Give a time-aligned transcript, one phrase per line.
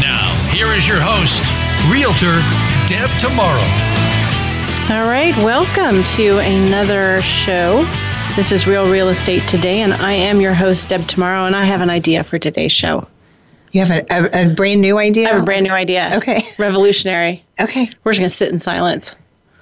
[0.00, 1.42] Now, here is your host,
[1.90, 2.40] Realtor
[2.86, 3.64] Deb Tomorrow.
[4.90, 7.84] All right, welcome to another show.
[8.36, 11.64] This is Real Real Estate Today, and I am your host, Deb Tomorrow, and I
[11.64, 13.06] have an idea for today's show.
[13.72, 15.28] You have a, a, a brand new idea?
[15.28, 16.12] I have a brand new idea.
[16.16, 16.46] Okay.
[16.58, 17.44] Revolutionary.
[17.60, 17.90] Okay.
[18.04, 19.14] We're just going to sit in silence.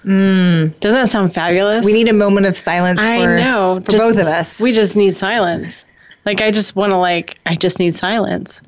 [0.04, 0.78] Mm.
[0.80, 1.84] Doesn't that sound fabulous?
[1.84, 3.80] We need a moment of silence I for, know.
[3.84, 4.60] for Just- both of us.
[4.60, 5.84] We just need silence.
[6.24, 8.60] Like, I just want to, like, I just need silence.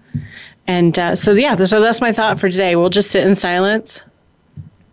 [0.69, 2.77] And uh, so, yeah, so that's my thought for today.
[2.77, 4.03] We'll just sit in silence,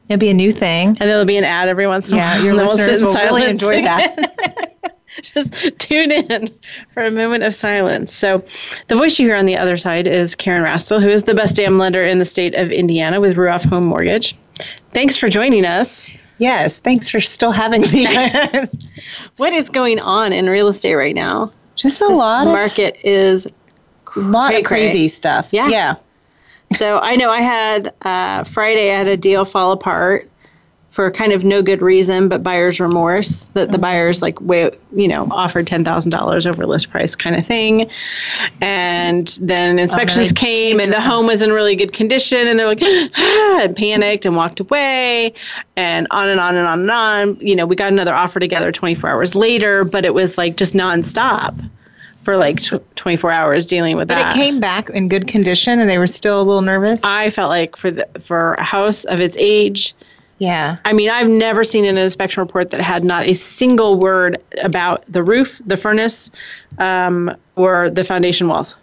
[0.09, 0.89] It'll be a new thing.
[0.99, 2.43] and there'll be an ad every once in a Yeah, while.
[2.45, 4.71] your then we'll listeners sit in will really enjoy that.
[5.21, 6.53] just tune in
[6.93, 8.13] for a moment of silence.
[8.13, 8.43] So,
[8.87, 11.55] the voice you hear on the other side is Karen Rastel, who is the best
[11.55, 14.35] damn lender in the state of Indiana with Ruoff Home Mortgage.
[14.91, 16.09] Thanks for joining us.
[16.37, 16.79] yes.
[16.79, 18.07] Thanks for still having me.
[19.37, 21.51] What is going on in real estate right now?
[21.75, 23.47] Just a This lot market is
[24.15, 24.85] of lot cray of cray.
[24.85, 25.49] crazy stuff.
[25.51, 25.69] Yeah.
[25.69, 25.95] Yeah.
[26.75, 30.29] so I know I had uh, Friday I had a deal fall apart
[30.95, 35.09] for kind of no good reason, but buyer's remorse that the buyers like way you
[35.09, 37.89] know offered ten thousand dollars over list price kind of thing,
[38.61, 42.65] and then inspections they came and the home was in really good condition, and they're
[42.65, 42.79] like
[43.17, 45.33] ah, and panicked and walked away,
[45.75, 47.37] and on and on and on and on.
[47.45, 50.55] You know, we got another offer together twenty four hours later, but it was like
[50.55, 51.59] just nonstop
[52.25, 54.33] for like tw 24 hours dealing with But that.
[54.33, 57.03] But it came back in good condition and they were still a little nervous.
[57.05, 59.93] I felt like for the for a house of its age,
[60.39, 60.77] yeah.
[60.83, 65.05] I mean, I've never seen an inspection report that had not a single word about
[65.07, 66.29] the roof, the furnace,
[66.79, 68.75] um, or the foundation walls.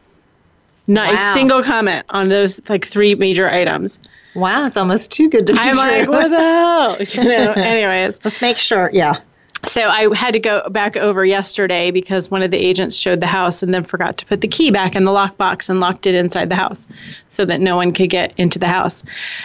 [0.87, 1.31] Not Wow.
[1.31, 4.01] a single comment on those like three major items.
[4.35, 4.67] Wow.
[4.67, 5.69] It's almost too good to be true.
[5.69, 6.97] I'm like, what the hell?
[7.23, 7.53] You know.
[7.57, 8.89] Anyways, Let's make sure.
[8.93, 9.21] Yeah.
[9.67, 13.27] So I had to go back over yesterday because one of the agents showed the
[13.27, 16.17] house and then forgot to put the key back in the lockbox and locked it
[16.17, 16.89] inside the house
[17.29, 19.05] so that no one could get into the house.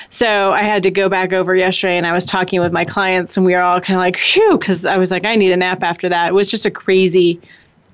[0.09, 3.37] So I had to go back over yesterday and I was talking with my clients
[3.37, 5.57] and we were all kind of like, phew, because I was like, I need a
[5.57, 6.29] nap after that.
[6.29, 7.39] It was just a crazy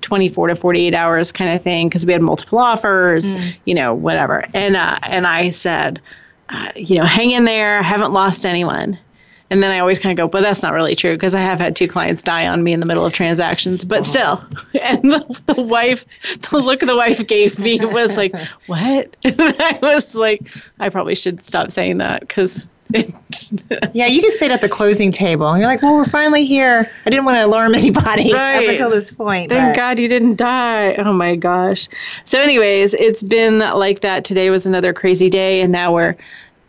[0.00, 4.44] 24 to 48 hours kind of thing because we had multiple offers, you know, whatever.
[4.54, 6.00] And, uh, and I said,
[6.48, 7.78] uh, you know, hang in there.
[7.78, 8.98] I haven't lost anyone.
[9.50, 11.58] And then I always kind of go, but that's not really true because I have
[11.58, 14.02] had two clients die on me in the middle of transactions, but oh.
[14.02, 14.44] still.
[14.82, 16.04] And the, the wife,
[16.50, 18.34] the look the wife gave me was like,
[18.66, 19.14] what?
[19.24, 20.42] And I was like,
[20.80, 22.68] I probably should stop saying that because.
[23.92, 24.06] Yeah.
[24.06, 26.90] You can sit at the closing table and you're like, well, we're finally here.
[27.04, 28.64] I didn't want to alarm anybody Right.
[28.64, 29.50] up until this point.
[29.50, 30.94] Thank but- God you didn't die.
[30.94, 31.88] Oh my gosh.
[32.24, 34.24] So, anyways, it's been like that.
[34.24, 36.14] Today was another crazy day, and now we're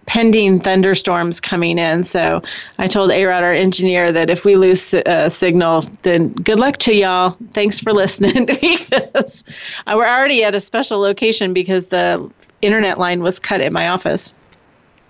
[0.05, 2.03] pending thunderstorms coming in.
[2.03, 2.41] So,
[2.77, 6.77] I told A Rod, our engineer, that if we lose uh, signal, then good luck
[6.77, 7.37] to y'all.
[7.51, 9.43] Thanks for listening because
[9.87, 12.29] we're already at a special location because the
[12.61, 14.33] internet line was cut at my office.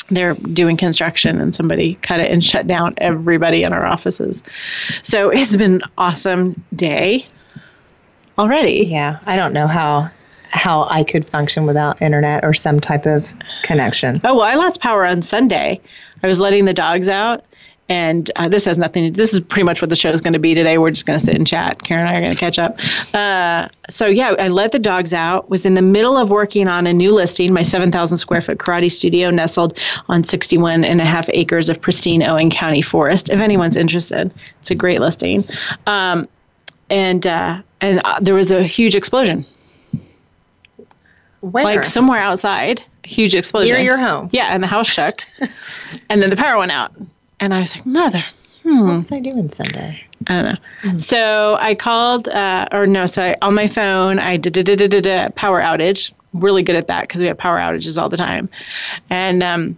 [0.10, 4.44] They're doing construction and somebody cut it and shut down everybody in our offices.
[5.02, 7.28] So it's been an awesome day
[8.38, 8.86] already.
[8.88, 10.12] Yeah, I don't know how
[10.50, 13.32] how I could function without internet or some type of
[13.64, 14.22] connection.
[14.24, 15.82] Oh well, I lost power on Sunday.
[16.24, 17.44] I was letting the dogs out,
[17.88, 19.10] and uh, this has nothing to.
[19.12, 20.78] Do this is pretty much what the show is going to be today.
[20.78, 21.84] We're just going to sit and chat.
[21.84, 22.80] Karen and I are going to catch up.
[23.14, 25.50] Uh, so yeah, I let the dogs out.
[25.50, 28.92] Was in the middle of working on a new listing, my 7,000 square foot karate
[28.92, 29.80] studio nestled
[30.10, 33.30] on 61 and a half acres of pristine Owen County forest.
[33.30, 35.48] If anyone's interested, it's a great listing.
[35.86, 36.28] Um,
[36.90, 39.46] and uh, and uh, there was a huge explosion,
[41.52, 41.64] Where?
[41.64, 42.84] like somewhere outside.
[43.04, 44.30] Huge explosion near your home.
[44.34, 45.22] Yeah, and the house shook,
[46.10, 46.92] and then the power went out,
[47.40, 48.26] and I was like, "Mother,
[48.64, 50.04] What was I doing Sunday?
[50.28, 50.46] I don't
[50.84, 54.58] know." So I called, uh, or no, so I, on my phone, I did
[55.06, 56.12] a power outage.
[56.34, 58.50] Really good at that because we have power outages all the time,
[59.12, 59.78] and um,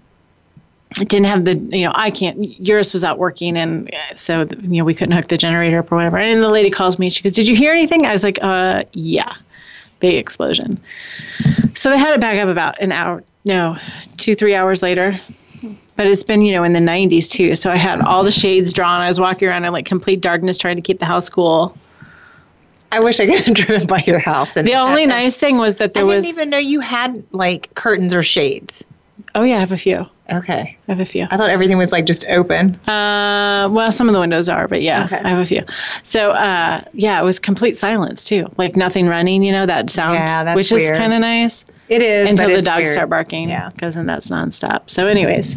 [1.01, 2.59] it didn't have the, you know, I can't.
[2.59, 5.91] Yours was out working, and uh, so you know we couldn't hook the generator up
[5.91, 6.17] or whatever.
[6.17, 7.09] And the lady calls me.
[7.09, 9.33] She goes, "Did you hear anything?" I was like, "Uh, yeah."
[9.99, 10.79] Big explosion.
[11.73, 13.77] So they had it back up about an hour, no,
[14.17, 15.19] two, three hours later.
[15.95, 17.55] But it's been, you know, in the 90s too.
[17.55, 19.01] So I had all the shades drawn.
[19.01, 21.75] I was walking around in like complete darkness trying to keep the house cool.
[22.91, 24.55] I wish I could have driven by your house.
[24.55, 26.23] And The only nice thing was that I there was.
[26.23, 28.83] didn't even know you had like curtains or shades.
[29.33, 30.05] oh, yeah, I have a few.
[30.31, 30.77] Okay.
[30.87, 31.25] I have a few.
[31.31, 32.75] I thought everything was like just open.
[32.87, 35.19] Uh, well, some of the windows are, but yeah, Okay.
[35.23, 35.63] I have a few.
[36.03, 39.41] So, uh, yeah, it was complete silence too, like nothing running.
[39.43, 40.91] You know that sound, Yeah, that's which weird.
[40.93, 42.89] is kind of nice It is until the dogs weird.
[42.89, 43.49] start barking.
[43.49, 43.69] Yeah.
[43.69, 44.89] because then that's nonstop.
[44.89, 45.55] So, anyways,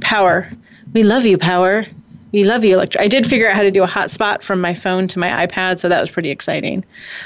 [0.00, 0.48] power.
[0.92, 1.86] We love you, power.
[2.32, 3.02] We love you, electric.
[3.02, 5.78] I did figure out how to do a hotspot from my phone to my iPad,
[5.80, 6.84] so that was pretty exciting.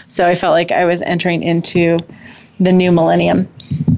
[0.08, 1.96] So I felt like I was entering into
[2.58, 3.46] the new millennium.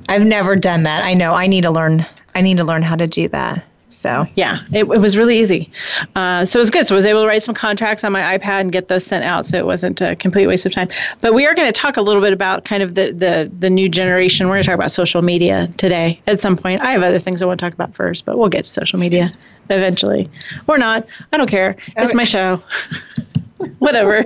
[0.08, 1.04] I've never done that.
[1.04, 1.34] I know.
[1.34, 2.06] I need to learn.
[2.34, 3.64] I need to learn how to do that.
[3.90, 5.70] So Yeah, it, it was really easy.
[6.14, 6.86] Uh, so it was good.
[6.86, 9.24] So I was able to write some contracts on my iPad and get those sent
[9.24, 9.46] out.
[9.46, 10.88] So it wasn't a complete waste of time.
[11.20, 13.70] But we are going to talk a little bit about kind of the the, the
[13.70, 14.46] new generation.
[14.46, 16.82] We're going to talk about social media today at some point.
[16.82, 18.98] I have other things I want to talk about first, but we'll get to social
[18.98, 19.34] media
[19.70, 20.30] eventually,
[20.66, 21.06] or not.
[21.32, 21.76] I don't care.
[21.96, 22.62] It's my show.
[23.78, 24.24] Whatever.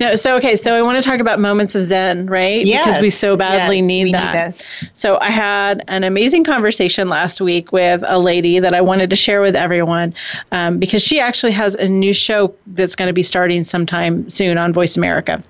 [0.00, 0.14] no.
[0.14, 0.56] So okay.
[0.56, 2.64] So I want to talk about moments of Zen, right?
[2.84, 4.32] because we so badly yes, need that.
[4.32, 4.68] this.
[4.94, 9.16] So I had an amazing conversation last week with a lady that I wanted to
[9.16, 10.14] share with everyone
[10.52, 14.58] um, because she actually has a new show that's going to be starting sometime soon
[14.58, 15.42] on Voice America.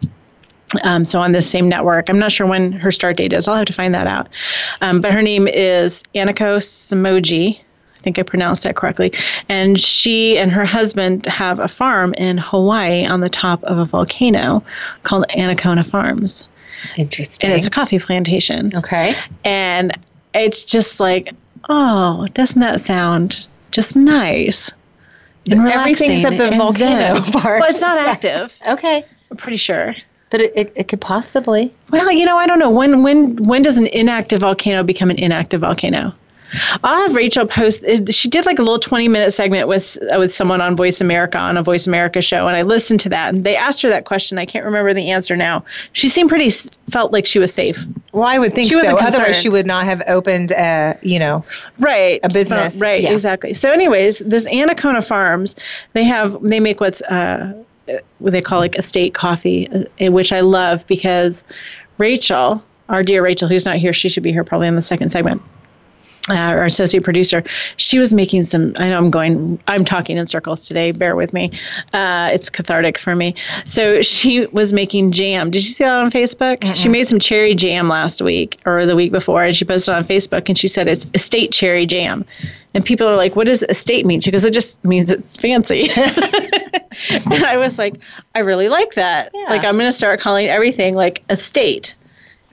[0.82, 3.48] Um, so on this same network, I'm not sure when her start date is.
[3.48, 4.28] I'll have to find that out.
[4.82, 7.60] Um, but her name is Aniko Samoji.
[7.98, 9.12] I think I pronounced that correctly.
[9.48, 13.84] And she and her husband have a farm in Hawaii on the top of a
[13.84, 14.62] volcano
[15.02, 16.46] called Anacona Farms.
[16.96, 17.50] Interesting.
[17.50, 19.16] And it's a coffee plantation okay.
[19.44, 19.92] and
[20.32, 21.34] it's just like,
[21.68, 24.70] oh, doesn't that sound just nice?
[25.50, 27.32] And Everything's at the volcano zen.
[27.32, 27.60] part.
[27.60, 28.54] Well, it's not active.
[28.68, 29.04] Okay.
[29.30, 29.94] I'm pretty sure.
[30.30, 31.72] But it, it, it could possibly.
[31.90, 35.18] Well, you know, I don't know when when when does an inactive volcano become an
[35.18, 36.14] inactive volcano?
[36.82, 37.84] I'll have Rachel post.
[38.10, 41.56] She did like a little twenty-minute segment with uh, with someone on Voice America on
[41.56, 43.34] a Voice America show, and I listened to that.
[43.34, 44.38] And they asked her that question.
[44.38, 45.64] I can't remember the answer now.
[45.92, 46.50] She seemed pretty
[46.90, 47.84] felt like she was safe.
[48.12, 48.78] Well, I would think She so.
[48.78, 49.36] wasn't Otherwise, concerned.
[49.36, 51.44] she would not have opened, uh, you know,
[51.78, 53.10] right A business, right yeah.
[53.12, 55.54] exactly so anyways this anacona farms
[55.92, 57.52] they have they make what's uh
[58.18, 61.44] what they call like estate coffee uh, which i love because
[61.98, 65.10] rachel our dear rachel who's not here she should be here probably in the second
[65.10, 65.42] segment
[66.30, 67.42] uh, our associate producer,
[67.76, 68.72] she was making some.
[68.76, 69.58] I know I'm going.
[69.66, 70.92] I'm talking in circles today.
[70.92, 71.50] Bear with me.
[71.92, 73.34] Uh, it's cathartic for me.
[73.64, 75.50] So she was making jam.
[75.50, 76.74] Did you see that on Facebook?
[76.74, 80.04] She made some cherry jam last week or the week before, and she posted on
[80.04, 82.24] Facebook, and she said it's estate cherry jam.
[82.74, 85.90] And people are like, "What does estate mean?" She goes, "It just means it's fancy."
[85.96, 87.96] and I was like,
[88.34, 89.30] "I really like that.
[89.32, 89.46] Yeah.
[89.48, 91.94] Like, I'm going to start calling everything like estate."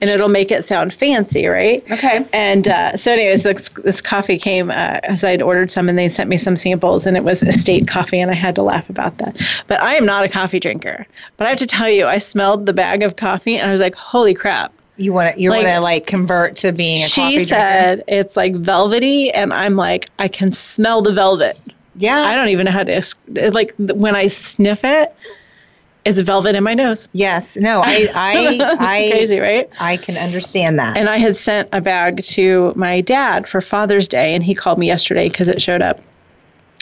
[0.00, 1.82] And it'll make it sound fancy, right?
[1.90, 2.26] Okay.
[2.34, 6.10] And uh, so, anyways, this, this coffee came uh, as I'd ordered some, and they
[6.10, 9.16] sent me some samples, and it was estate coffee, and I had to laugh about
[9.18, 9.36] that.
[9.68, 11.06] But I am not a coffee drinker.
[11.38, 13.80] But I have to tell you, I smelled the bag of coffee, and I was
[13.80, 17.06] like, "Holy crap!" you want to you Like- want to like convert to being a
[17.06, 17.46] She coffee drinker.
[17.48, 21.58] said it's like velvety, and I'm like, I can smell the velvet.
[21.96, 22.22] Yeah.
[22.22, 23.02] I don't even know how to
[23.52, 25.14] like when I sniff it,
[26.06, 27.08] it's velvet in my nose.
[27.12, 27.56] Yes.
[27.56, 27.82] No.
[27.84, 29.68] I I I Crazy, right?
[29.80, 30.96] I can understand that.
[30.96, 34.78] And I had sent a bag to my dad for Father's Day, and he called
[34.78, 36.00] me yesterday because it showed up.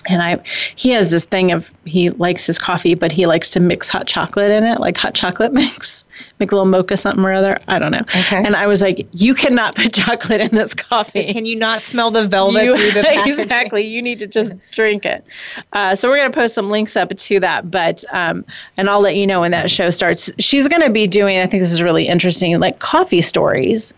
[0.07, 0.43] And I,
[0.77, 4.07] he has this thing of he likes his coffee, but he likes to mix hot
[4.07, 6.05] chocolate in it, like hot chocolate mix,
[6.41, 7.59] make a little mocha something or other.
[7.69, 8.01] I don't know.
[8.01, 8.37] Okay.
[8.37, 11.33] And I was like, you cannot put chocolate in this coffee.
[11.33, 13.41] Can you not smell the velvet You- through the packaging?
[13.41, 13.87] exactly.
[13.87, 15.25] You need to just drink it.
[15.73, 18.45] Uh, so we're going to post some links up to that, but um,
[18.77, 20.31] and I'll let you know when that show starts.
[20.39, 21.39] She's going to be doing.
[21.39, 23.93] I think this is really interesting, like coffee stories.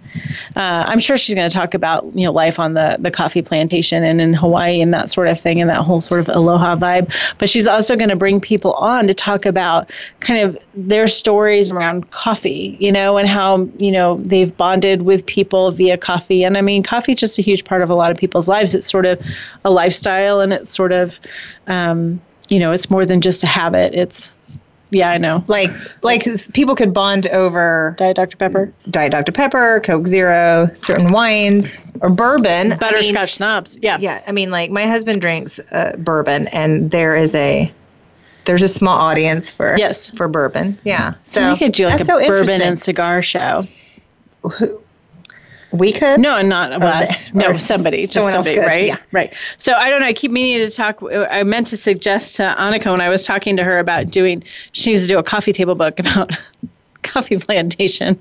[0.57, 3.43] Uh, I'm sure she's going to talk about you know life on the the coffee
[3.43, 6.76] plantation and in Hawaii and that sort of thing and that whole sort of aloha
[6.76, 7.12] vibe.
[7.38, 11.73] But she's also going to bring people on to talk about kind of their stories
[11.73, 16.45] around coffee, you know, and how you know they've bonded with people via coffee.
[16.45, 18.75] And I mean, coffee is just a huge part of a lot of people's lives.
[18.75, 19.21] It's sort of
[19.65, 21.21] a lifestyle, and it's sort of
[21.67, 23.95] um, you know, it's more than just a habit.
[23.95, 24.31] It's
[24.91, 25.45] yeah, I know.
[25.49, 25.71] Like
[26.03, 31.75] like people could bond over Diet Dr Pepper, Diet Dr Pepper, Coke Zero, certain wines,
[32.01, 32.67] or bourbon.
[32.67, 33.79] I mean, butterscotch snobs.
[33.83, 33.99] Yeah.
[34.01, 37.73] yeah, I mean, like my husband drinks uh, bourbon, and there is a
[38.47, 40.11] there's a small audience for Yes.
[40.12, 40.79] for bourbon.
[40.85, 43.67] Yeah, So so we could do like a so bourbon and cigar show.
[45.73, 46.21] we could.
[46.21, 47.26] No, not us.
[47.29, 48.87] the- No, somebody, just somebody, right?
[48.87, 48.97] yeah.
[49.12, 49.33] Right.
[49.59, 50.07] So I don't know.
[50.07, 51.03] I keep meaning to talk.
[51.31, 54.43] I meant to suggest to Annika when I was talking to her about doing.
[54.73, 56.31] She needs to do a coffee table book about
[57.03, 58.19] coffee plantation.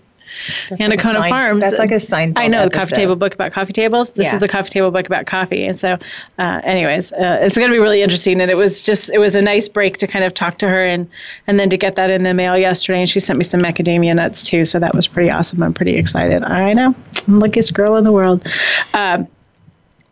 [0.70, 1.62] That's like a Anacona Sein- Farms.
[1.62, 2.34] That's like a sign.
[2.36, 4.14] I know the coffee table book about coffee tables.
[4.14, 4.34] This Yeah.
[4.36, 5.66] is the coffee table book about coffee.
[5.66, 5.98] And so,
[6.40, 8.42] uh, anyways, uh, it's going to be really interesting.
[8.42, 10.84] And it was just it was a nice break to kind of talk to her
[10.84, 11.08] and
[11.48, 13.00] and then to get that in the mail yesterday.
[13.00, 15.62] And she sent me some macadamia nuts too, so that was pretty awesome.
[15.64, 16.44] I'm pretty excited.
[16.44, 16.96] I know,
[17.28, 18.48] I'm the luckiest girl in the world.
[18.94, 19.28] Um,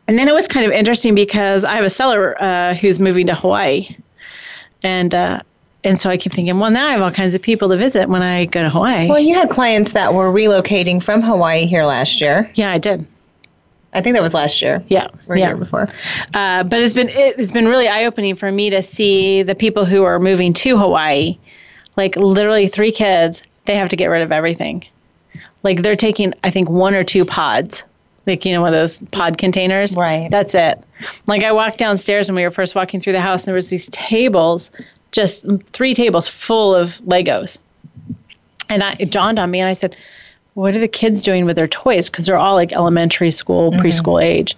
[0.09, 3.25] And then it was kind of interesting because I have a seller uh, who's moving
[3.27, 3.95] to Hawaii,
[4.83, 5.39] and uh,
[5.83, 8.07] and so I keep thinking, well, now I have all kinds of people to visit
[8.09, 9.07] when I go to Hawaii.
[9.09, 12.49] Well, you had clients that were relocating from Hawaii here last year.
[12.55, 13.05] yeah, I did.
[13.95, 14.83] I think that was last year.
[14.87, 15.47] Yeah, Or yeah.
[15.49, 15.87] year before.
[16.33, 19.85] Uh, but it's been it's been really eye opening for me to see the people
[19.85, 21.37] who are moving to Hawaii,
[21.95, 23.43] like literally three kids.
[23.65, 24.83] They have to get rid of everything.
[25.61, 27.83] Like they're taking, I think, one or two pods,
[28.25, 29.95] like you know, one of those pod containers.
[29.95, 30.29] Right.
[30.31, 30.83] That's it.
[31.27, 33.69] Like I walked downstairs when we were first walking through the house, and there was
[33.69, 34.71] these tables,
[35.13, 37.57] just three tables full of Legos.
[38.69, 39.95] And I, it dawned on me, and I said,
[40.55, 42.09] "What are the kids doing with their toys?
[42.09, 43.81] Because they're all like elementary school, mm-hmm.
[43.85, 44.57] preschool age."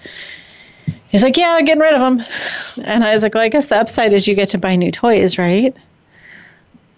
[1.10, 2.26] He's like, "Yeah, getting rid of them."
[2.84, 4.92] And I was like, "Well, I guess the upside is you get to buy new
[4.92, 5.76] toys, right?"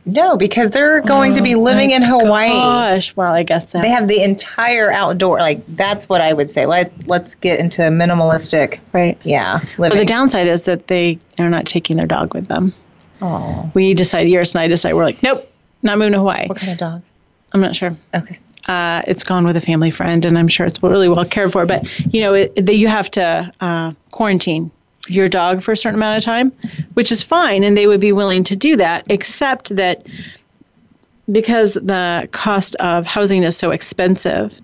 [0.09, 2.47] No, because they're going to be oh living in Hawaii.
[2.49, 3.81] Gosh, well, I guess so.
[3.81, 5.39] They have the entire outdoor.
[5.39, 6.65] Like that's what I would say.
[6.65, 8.79] Let Let's get into a minimalistic.
[8.93, 9.17] right.
[9.23, 9.99] Yeah, But living.
[9.99, 12.73] the downside is that they are not taking their dog with them.
[13.21, 15.49] Oh, We decide, Iris and I decide, we're like, nope,
[15.83, 16.47] not moving to Hawaii.
[16.47, 17.01] what kind of dog?
[17.53, 17.95] I'm not sure.
[18.13, 18.37] Okay.
[18.67, 21.65] uh, it's gone with a family friend, and I'm sure it's really well cared for.
[21.65, 24.69] But you know, it, that you have to uh, quarantine
[25.07, 26.51] your dog for a certain amount of time,
[26.95, 30.05] which is fine, and they would be willing to do that, except that
[31.31, 34.57] because the cost of housing is so expensive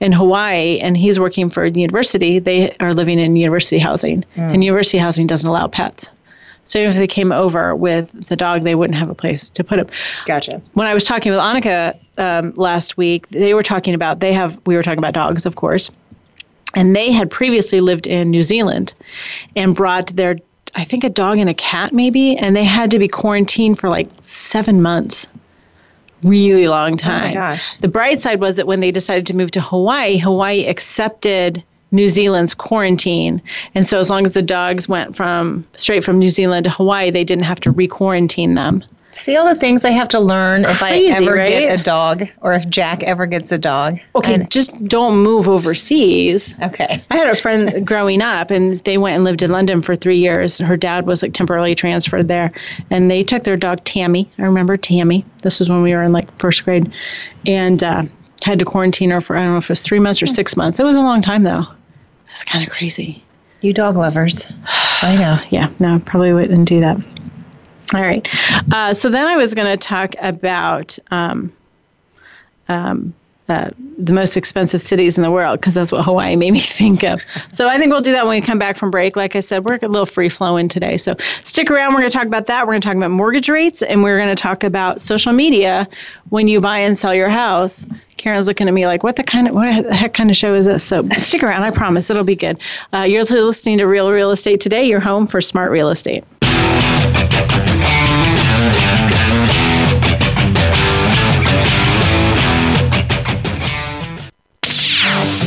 [0.00, 4.64] in Hawaii, and he's working for the university, they are living in university housing, and
[4.64, 6.08] university housing doesn't allow pets.
[6.70, 9.80] So if they came over with the dog, they wouldn't have a place to put
[9.80, 9.88] him
[10.26, 10.62] Gotcha.
[10.74, 14.56] when I was talking with Annika um, last week, they were talking about they have
[14.66, 15.90] we were talking about dogs, of course,
[16.76, 18.94] and they had previously lived in New Zealand
[19.56, 20.36] and brought their
[20.76, 23.90] I think a dog and a cat maybe, and they had to be quarantined for
[23.90, 25.26] like seven months.
[26.22, 27.34] Really long time.
[27.34, 27.74] gosh.
[27.78, 32.08] The bright side was that when they decided to move to Hawaii, Hawaii accepted New
[32.08, 33.42] Zealand's quarantine.
[33.74, 37.10] And so as long as the dogs went from straight from New Zealand to Hawaii,
[37.10, 38.84] they didn't have to re-quarantine them.
[39.12, 41.48] See all the things I have to learn if Crazy, I ever right?
[41.48, 43.98] get a dog, or if Jack ever gets a dog.
[44.14, 46.54] Okay, And- just don't move overseas.
[46.62, 47.02] okay.
[47.10, 50.18] I had a friend growing up, and they went and lived in London for three
[50.18, 50.58] years.
[50.58, 52.52] Her dad was like temporarily transferred there,
[52.90, 54.30] and they took their dog Tammy.
[54.38, 55.24] I remember Tammy.
[55.42, 56.92] This was when we were in like first grade,
[57.46, 58.04] and uh,
[58.44, 60.56] had to quarantine her for I don't know if it was three months or six
[60.56, 60.78] months.
[60.78, 61.64] It was a long time though.
[62.30, 63.22] That's kind of crazy.
[63.60, 64.46] You dog lovers.
[65.02, 65.38] I know.
[65.50, 66.96] Yeah, no, probably wouldn't do that.
[67.94, 68.28] All right.
[68.72, 71.52] Uh, so then I was going to talk about um,
[72.68, 73.12] um,
[73.50, 77.02] uh, the most expensive cities in the world because that's what Hawaii made me think
[77.02, 77.20] of.
[77.52, 79.16] So I think we'll do that when we come back from break.
[79.16, 80.96] Like I said, we're a little free flowing today.
[80.96, 81.92] So stick around.
[81.92, 82.66] We're going to talk about that.
[82.66, 85.88] We're going to talk about mortgage rates and we're going to talk about social media
[86.30, 87.86] when you buy and sell your house.
[88.16, 90.54] Karen's looking at me like, what the kind of what the heck kind of show
[90.54, 90.84] is this?
[90.84, 91.62] So stick around.
[91.62, 92.58] I promise it'll be good.
[92.92, 94.84] Uh, you're listening to Real Real Estate today.
[94.84, 96.24] Your home for smart real estate.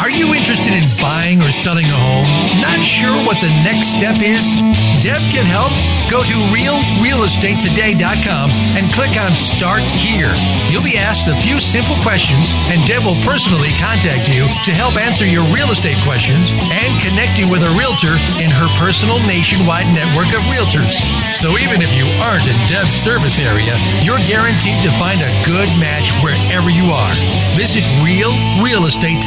[0.00, 2.24] Are you interested in buying or selling a home?
[2.64, 4.56] Not sure what the next step is?
[5.04, 5.68] Deb can help.
[6.08, 10.32] Go to realrealestatetoday.com and click on Start Here.
[10.72, 14.96] You'll be asked a few simple questions, and Deb will personally contact you to help
[14.96, 19.88] answer your real estate questions and connect you with a realtor in her personal nationwide
[19.92, 21.04] network of realtors.
[21.36, 25.68] So even if you aren't in Deb's service area, you're guaranteed to find a good
[25.80, 27.12] match wherever you are.
[27.56, 27.84] Visit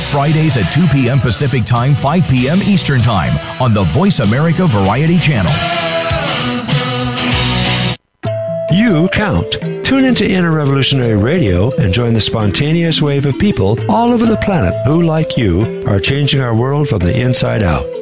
[0.00, 1.18] Fridays at 2 p.m.
[1.18, 2.58] Pacific Time, 5 p.m.
[2.62, 5.52] Eastern Time on the Voice America Variety Channel.
[8.72, 9.52] You count.
[9.84, 14.38] Tune into Inner Revolutionary Radio and join the spontaneous wave of people all over the
[14.38, 18.01] planet who, like you, are changing our world from the inside out.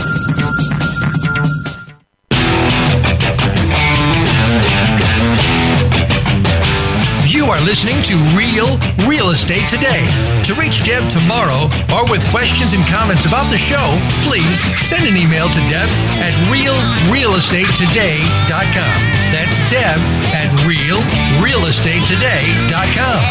[7.61, 8.77] are listening to Real
[9.07, 10.05] Real Estate Today.
[10.43, 15.15] To reach Deb tomorrow or with questions and comments about the show, please send an
[15.17, 15.89] email to Deb
[16.21, 18.97] at realrealestatetoday.com.
[19.31, 19.99] That's Deb
[20.33, 23.21] at realrealestatetoday.com.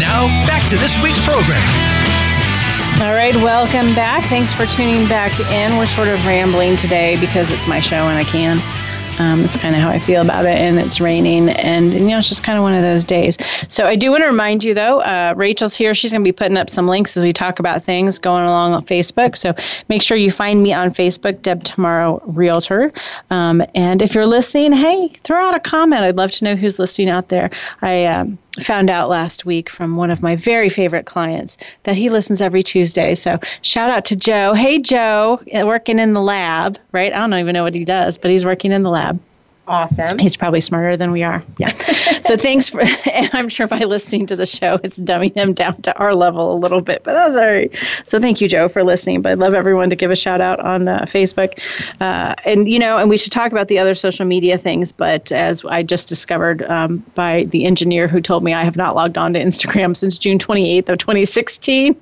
[0.00, 1.62] Now, back to this week's program.
[3.00, 4.24] All right, welcome back.
[4.24, 5.76] Thanks for tuning back in.
[5.76, 8.60] We're sort of rambling today because it's my show and I can.
[9.18, 12.18] Um, it's kind of how I feel about it, and it's raining, and you know,
[12.18, 13.38] it's just kind of one of those days.
[13.68, 15.94] So I do want to remind you, though, uh, Rachel's here.
[15.94, 18.74] She's going to be putting up some links as we talk about things going along
[18.74, 19.36] on Facebook.
[19.36, 19.54] So
[19.88, 22.92] make sure you find me on Facebook, Deb Tomorrow Realtor.
[23.30, 26.02] Um, and if you're listening, hey, throw out a comment.
[26.02, 27.50] I'd love to know who's listening out there.
[27.82, 32.10] I um, found out last week from one of my very favorite clients that he
[32.10, 33.14] listens every Tuesday.
[33.14, 34.54] So shout out to Joe.
[34.54, 37.12] Hey, Joe, working in the lab, right?
[37.12, 39.20] I don't even know what he does, but he's working in the lab.
[39.68, 40.18] Awesome.
[40.18, 41.42] He's probably smarter than we are.
[41.58, 41.68] Yeah.
[42.22, 45.82] so thanks for, and I'm sure by listening to the show, it's dumbing him down
[45.82, 47.74] to our level a little bit, but that's all right.
[48.04, 49.22] So thank you, Joe, for listening.
[49.22, 51.60] But I'd love everyone to give a shout out on uh, Facebook.
[52.00, 54.92] Uh, and, you know, and we should talk about the other social media things.
[54.92, 58.94] But as I just discovered um, by the engineer who told me I have not
[58.94, 62.00] logged on to Instagram since June 28th of 2016.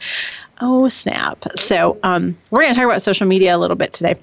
[0.60, 1.44] oh, snap.
[1.54, 4.16] So um, we're going to talk about social media a little bit today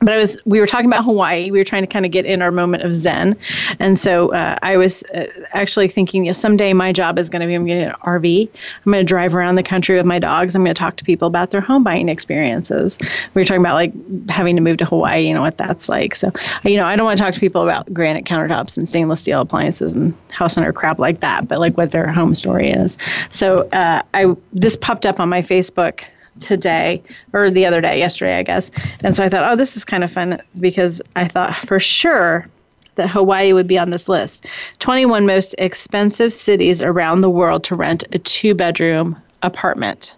[0.00, 1.50] but I was we were talking about Hawaii.
[1.50, 3.36] We were trying to kind of get in our moment of Zen,
[3.78, 7.40] and so uh, I was uh, actually thinking, you know, someday my job is going
[7.40, 8.48] to be I'm getting an RV.
[8.86, 10.56] I'm going to drive around the country with my dogs.
[10.56, 12.98] I'm going to talk to people about their home buying experiences.
[13.34, 13.92] We were talking about like
[14.30, 16.14] having to move to Hawaii, you know what that's like.
[16.14, 16.32] So
[16.64, 19.42] you know, I don't want to talk to people about granite countertops and stainless steel
[19.42, 22.96] appliances and house hunter crap like that, but like what their home story is.
[23.30, 26.04] So uh, I this popped up on my Facebook
[26.38, 28.70] today or the other day, yesterday, I guess.
[29.02, 32.46] And so I thought, oh, this is kind of fun because I thought for sure
[32.94, 34.46] that Hawaii would be on this list.
[34.78, 40.14] 21 most expensive cities around the world to rent a two bedroom apartment.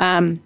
[0.00, 0.40] Um,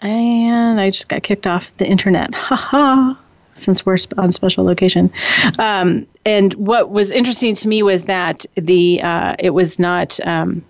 [0.00, 2.34] and I just got kicked off the internet.
[2.34, 3.18] Ha ha
[3.54, 5.12] since we're on special location.
[5.58, 10.64] Um, and what was interesting to me was that the uh, it was not um,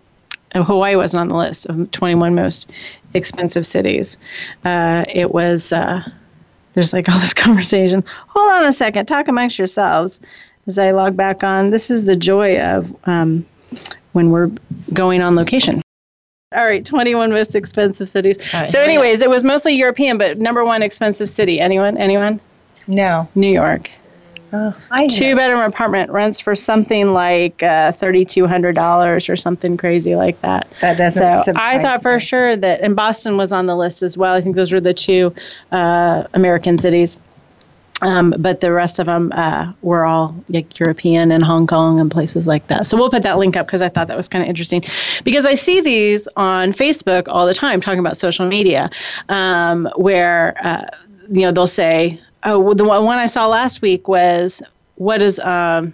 [0.55, 2.71] Hawaii wasn't on the list of 21 most
[3.15, 4.17] expensive cities.
[4.65, 6.03] Uh, it was, uh,
[6.75, 8.05] there's like all this conversation.
[8.29, 10.21] Hold on a second, talk amongst yourselves
[10.67, 11.71] as I log back on.
[11.71, 13.47] This is the joy of um,
[14.13, 14.51] when we're
[14.93, 15.83] going on location.
[16.53, 18.37] All right, 21 most expensive cities.
[18.53, 21.61] Right, so, anyways, it was mostly European, but number one expensive city.
[21.61, 21.97] Anyone?
[21.97, 22.41] Anyone?
[22.89, 23.29] No.
[23.37, 23.89] New York.
[24.53, 24.75] Oh,
[25.09, 30.17] two bedroom apartment rents for something like uh, thirty two hundred dollars or something crazy
[30.17, 30.67] like that.
[30.81, 31.45] That doesn't.
[31.45, 32.21] So I thought for me.
[32.21, 34.35] sure that, and Boston was on the list as well.
[34.35, 35.33] I think those were the two
[35.71, 37.17] uh, American cities.
[38.03, 42.11] Um, but the rest of them uh, were all like European and Hong Kong and
[42.11, 42.87] places like that.
[42.87, 44.83] So we'll put that link up because I thought that was kind of interesting
[45.23, 48.91] because I see these on Facebook all the time talking about social media,
[49.29, 50.87] um, where uh,
[51.31, 54.63] you know they'll say oh, the one I saw last week was
[54.97, 55.93] what is um,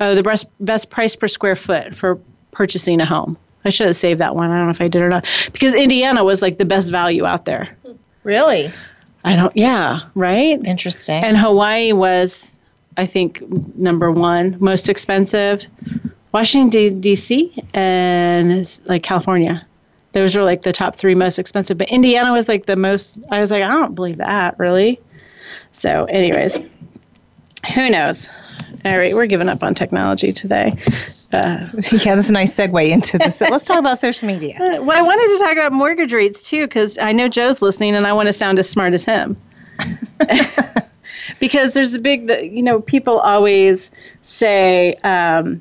[0.00, 2.18] oh the best best price per square foot for
[2.50, 3.36] purchasing a home.
[3.64, 4.50] I should have saved that one.
[4.50, 7.24] I don't know if I did or not because Indiana was like the best value
[7.24, 7.76] out there.
[8.24, 8.72] Really?
[9.24, 9.56] I don't.
[9.56, 10.00] Yeah.
[10.14, 10.60] Right.
[10.64, 11.22] Interesting.
[11.22, 12.60] And Hawaii was,
[12.96, 13.40] I think,
[13.76, 15.62] number one most expensive.
[16.32, 17.54] Washington D.C.
[17.74, 19.64] and like California.
[20.12, 21.78] Those were like the top three most expensive.
[21.78, 23.18] But Indiana was like the most.
[23.30, 25.00] I was like, I don't believe that really.
[25.72, 26.58] So, anyways,
[27.74, 28.28] who knows?
[28.84, 30.76] All right, we're giving up on technology today.
[31.32, 33.40] Uh, yeah, that's a nice segue into this.
[33.40, 34.56] Let's talk about social media.
[34.82, 38.06] Well, I wanted to talk about mortgage rates too, because I know Joe's listening, and
[38.06, 39.36] I want to sound as smart as him.
[41.40, 43.90] because there's a big, you know, people always
[44.22, 45.60] say um,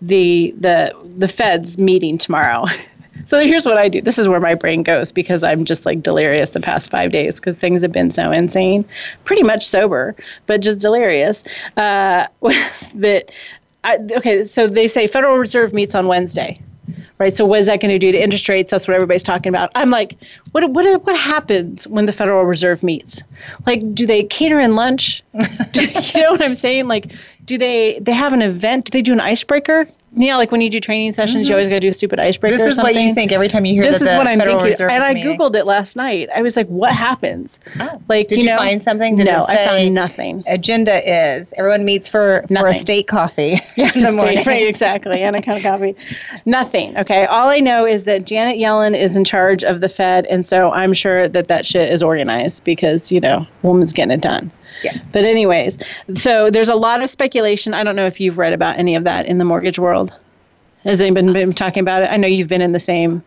[0.00, 2.66] the the the Fed's meeting tomorrow.
[3.24, 4.00] So here's what I do.
[4.00, 7.38] This is where my brain goes because I'm just like delirious the past five days
[7.38, 8.84] because things have been so insane.
[9.24, 10.14] Pretty much sober,
[10.46, 11.44] but just delirious.
[11.76, 12.26] Uh,
[12.96, 13.30] that
[13.84, 16.60] I, okay, so they say Federal Reserve meets on Wednesday.
[17.18, 17.32] right?
[17.32, 18.70] So what is that going to do to interest rates?
[18.70, 19.70] That's what everybody's talking about.
[19.74, 20.16] I'm like,
[20.52, 23.22] what what what happens when the Federal Reserve meets?
[23.66, 25.22] Like, do they cater in lunch?
[25.72, 25.80] do,
[26.14, 26.88] you know what I'm saying?
[26.88, 27.12] Like,
[27.44, 28.86] do they they have an event?
[28.86, 29.86] Do they do an icebreaker?
[30.14, 32.56] Yeah, like when you do training sessions, you always got to do a stupid icebreaker.
[32.56, 32.64] Mm-hmm.
[32.64, 34.62] This is or what you think every time you hear This is what I'm thinking,
[34.62, 36.28] Reserve and I googled it last night.
[36.34, 38.02] I was like, "What happens?" Oh.
[38.08, 39.16] Like, Did you, know, find something?
[39.16, 40.44] Did no, I found nothing.
[40.46, 44.44] Agenda is everyone meets for for a state coffee Yeah, in the morning.
[44.46, 45.96] right, exactly, and a cup of coffee.
[46.44, 46.96] Nothing.
[46.98, 47.24] Okay.
[47.24, 50.70] All I know is that Janet Yellen is in charge of the Fed, and so
[50.72, 54.52] I'm sure that that shit is organized because you know, woman's getting it done.
[54.82, 54.98] Yeah.
[55.12, 55.78] But anyways,
[56.14, 57.74] so there's a lot of speculation.
[57.74, 60.12] I don't know if you've read about any of that in the mortgage world.
[60.84, 62.10] Has anyone been talking about it?
[62.10, 63.22] I know you've been in the same.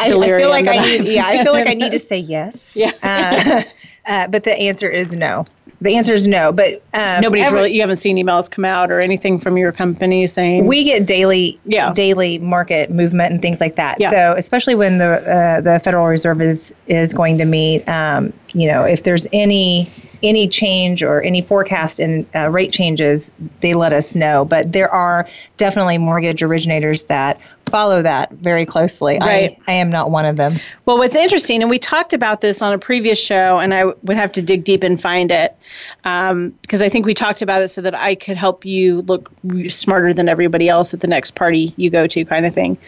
[0.00, 1.00] I, I feel like I need.
[1.00, 2.72] I'm Yeah, I feel like I need to say yes.
[2.76, 2.92] Yeah.
[3.02, 3.62] Uh,
[4.10, 5.44] uh, but the answer is no.
[5.80, 6.52] The answer is no.
[6.52, 7.74] But um, Nobody's every- really.
[7.74, 11.60] You haven't seen emails come out or anything from your company saying we get daily
[11.66, 11.92] Yeah.
[11.92, 13.96] daily market movement and things like that.
[14.00, 14.10] Yeah.
[14.10, 18.66] So especially when the uh, the Federal Reserve is is going to meet, um, you
[18.66, 19.90] know, if there's any
[20.22, 24.44] any change or any forecast in uh, rate changes, they let us know.
[24.44, 29.18] But there are definitely mortgage originators that follow that very closely.
[29.18, 29.58] Right.
[29.66, 30.58] I, I am not one of them.
[30.86, 34.16] Well, what's interesting, and we talked about this on a previous show, and I would
[34.16, 35.56] have to dig deep and find it
[36.04, 39.30] um, because I think we talked about it so that I could help you look
[39.68, 42.78] smarter than everybody else at the next party you go to, kind of thing.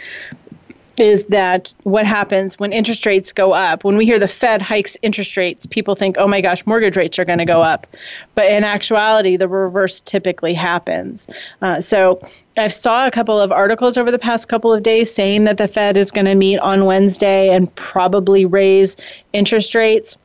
[1.01, 3.85] Is that what happens when interest rates go up?
[3.85, 7.19] When we hear the Fed hikes interest rates, people think, oh my gosh, mortgage rates
[7.19, 7.87] are going to go up.
[8.35, 11.27] But in actuality, the reverse typically happens.
[11.63, 12.21] Uh, so
[12.59, 15.69] I've saw a couple of articles over the past couple of days saying that the
[15.69, 18.97] Fed is going to meet on Wednesday and probably raise
[19.33, 20.19] interest rates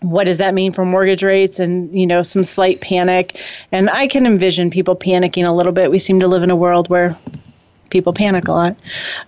[0.00, 3.40] what does that mean for mortgage rates and you know some slight panic
[3.72, 6.56] and i can envision people panicking a little bit we seem to live in a
[6.56, 7.18] world where
[7.90, 8.76] people panic a lot.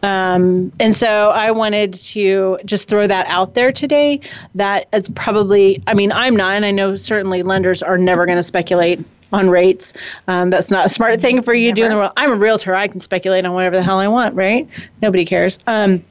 [0.02, 4.20] Um, and so i wanted to just throw that out there today
[4.54, 8.36] that it's probably i mean i'm not and i know certainly lenders are never going
[8.38, 9.92] to speculate on rates.
[10.26, 12.12] Um, that's not a smart thing for you to do in the world.
[12.16, 12.74] I'm a realtor.
[12.74, 14.68] I can speculate on whatever the hell i want right?
[15.00, 15.58] Nobody cares.
[15.66, 16.04] Um,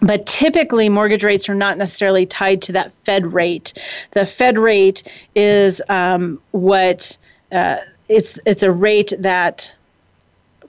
[0.00, 3.74] but typically mortgage rates are not necessarily tied to that Fed rate.
[4.12, 5.02] The Fed rate
[5.34, 7.16] is um, what
[7.52, 7.76] uh,
[8.08, 9.74] it's it's a rate that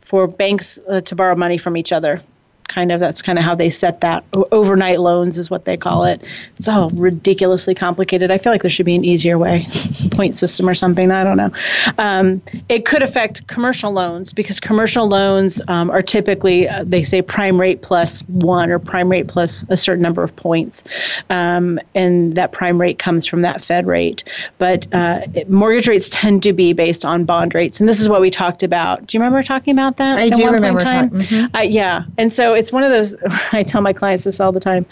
[0.10, 2.24] for banks uh, to borrow money from each other.
[2.69, 4.23] Kind of that's kind of how they set that.
[4.51, 6.23] Overnight loans is what they call it.
[6.58, 8.29] It's all ridiculously complicated.
[8.32, 9.65] I feel like there should be an easier way,
[10.12, 11.10] point system or something.
[11.12, 11.51] I don't know.
[11.97, 17.21] Um, it could affect commercial loans because commercial loans um, are typically uh, they say
[17.23, 20.84] prime rate plus one or prime rate plus a certain number of points,
[21.32, 24.23] um, and that prime rate comes from that Fed rate.
[24.60, 28.08] But uh, it- mortgage rates tend to be based on bond rates, and this is
[28.08, 29.08] what we talked about.
[29.08, 30.19] Do you remember talking about that?
[30.19, 31.49] I do one point in remember time?
[31.55, 33.15] Uh, yeah, and so it's one of those.
[33.52, 34.86] I tell my clients this all the time.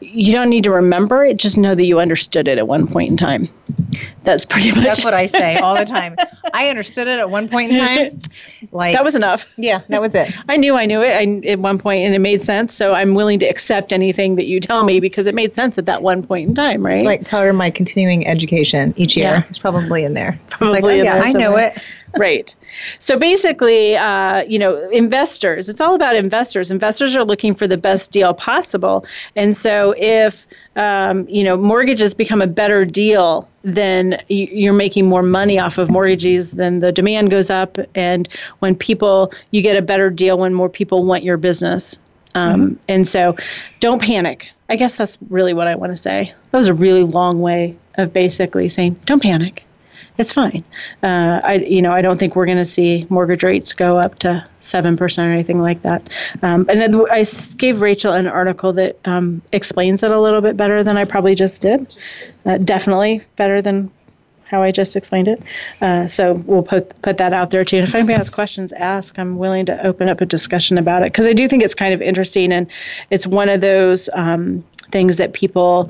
[0.00, 3.10] You don't need to remember it; just know that you understood it at one point
[3.10, 3.48] in time.
[4.24, 4.84] That's pretty much.
[4.84, 6.16] That's what I say all the time.
[6.54, 8.20] I understood it at one point in time.
[8.72, 9.46] Like that was enough.
[9.56, 10.32] yeah, that was it.
[10.48, 12.74] I knew I knew it I, at one point, and it made sense.
[12.74, 15.86] So I'm willing to accept anything that you tell me because it made sense at
[15.86, 17.04] that one point in time, right?
[17.04, 19.26] Like part of my continuing education each year.
[19.26, 19.44] Yeah.
[19.48, 20.38] It's probably in there.
[20.50, 21.78] Probably like, oh, in yeah, there I know it.
[22.16, 22.54] Right.
[22.98, 26.70] So basically, uh, you know, investors, it's all about investors.
[26.70, 29.04] Investors are looking for the best deal possible.
[29.36, 30.46] And so if,
[30.76, 35.90] um, you know, mortgages become a better deal, then you're making more money off of
[35.90, 37.78] mortgages, then the demand goes up.
[37.94, 38.28] And
[38.60, 41.96] when people, you get a better deal when more people want your business.
[42.34, 43.36] Um, And so
[43.80, 44.48] don't panic.
[44.68, 46.32] I guess that's really what I want to say.
[46.50, 49.64] That was a really long way of basically saying, don't panic
[50.18, 50.64] it's fine.
[51.02, 54.18] Uh, I, you know, I don't think we're going to see mortgage rates go up
[54.20, 56.08] to seven percent or anything like that.
[56.42, 57.24] Um, and then I
[57.56, 61.34] gave Rachel an article that um, explains it a little bit better than I probably
[61.34, 61.96] just did.
[62.44, 63.90] Uh, definitely better than
[64.50, 65.42] how I just explained it.
[65.80, 67.76] Uh, so we'll put put that out there too.
[67.76, 69.18] And if anybody has questions, ask.
[69.18, 71.94] I'm willing to open up a discussion about it because I do think it's kind
[71.94, 72.66] of interesting and
[73.10, 75.88] it's one of those um, things that people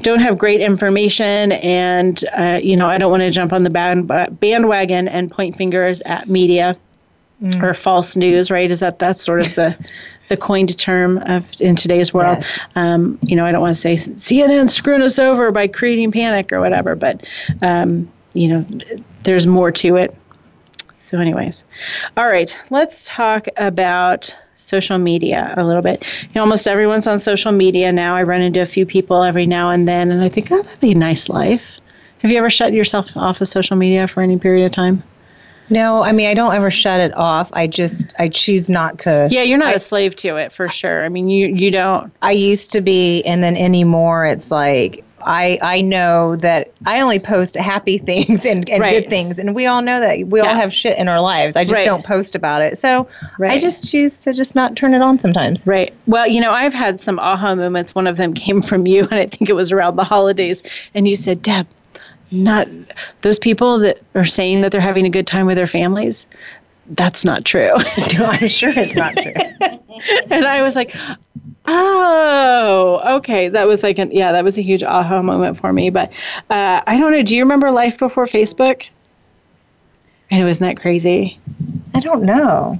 [0.00, 3.70] don't have great information and uh, you know i don't want to jump on the
[3.70, 4.08] band,
[4.40, 6.76] bandwagon and point fingers at media
[7.62, 8.70] or false news right?
[8.70, 9.76] Is that that's sort of the
[10.28, 12.38] the coined term of in today's world.
[12.40, 12.60] Yes.
[12.76, 16.52] um, you know i don't want to say cnn's screwing us over by creating panic
[16.52, 17.26] or whatever but
[17.62, 18.64] um, you know
[19.24, 20.16] there's more to it
[21.00, 21.64] so anyways
[22.16, 27.18] all right let's talk about social media a little bit you know, almost everyone's on
[27.18, 30.28] social media now i run into a few people every now and then and i
[30.28, 31.80] think oh that'd be a nice life
[32.18, 35.02] have you ever shut yourself off of social media for any period of time
[35.70, 37.48] No, I mean I don't ever shut it off.
[37.52, 39.28] I just I choose not to.
[39.30, 41.04] Yeah, you're not I, a slave to it for sure.
[41.04, 42.12] I mean, you you don't.
[42.22, 47.18] I used to be, and then anymore, it's like I I know that I only
[47.18, 49.02] post happy things and, and Right.
[49.02, 50.46] good things, and we all know that we Yeah.
[50.48, 51.56] all have shit in our lives.
[51.56, 51.84] I just Right.
[51.84, 53.06] don't post about it, so
[53.40, 55.66] I just choose to just not turn it on sometimes.
[55.66, 55.92] Right.
[56.06, 57.94] Well, you know, I've had some aha moments.
[57.94, 60.62] One of them came from you, and I think it was around the holidays.
[60.94, 61.66] And you said, Deb,
[62.30, 62.68] not
[63.22, 66.26] those people that are saying that they're having a good time with their families.
[66.90, 67.72] That's not true.
[67.76, 69.32] I'm sure it's not true.
[70.30, 70.94] and I was like,
[71.66, 73.48] oh, okay.
[73.48, 75.90] That was like, an, yeah, that was a huge aha moment for me.
[75.90, 76.10] But
[76.50, 77.22] uh, I don't know.
[77.22, 78.86] Do you remember life before Facebook?
[80.30, 81.38] And wasn't that crazy?
[81.94, 82.78] I don't know.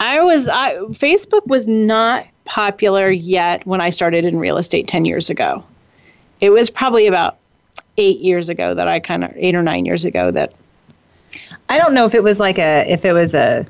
[0.00, 5.04] I was I Facebook was not popular yet when I started in real estate 10
[5.04, 5.64] years ago.
[6.40, 7.38] It was probably about
[7.96, 10.52] 8 years ago that I kind of 8 or 9 years ago that
[11.68, 13.66] I don't know if it was like a if it was a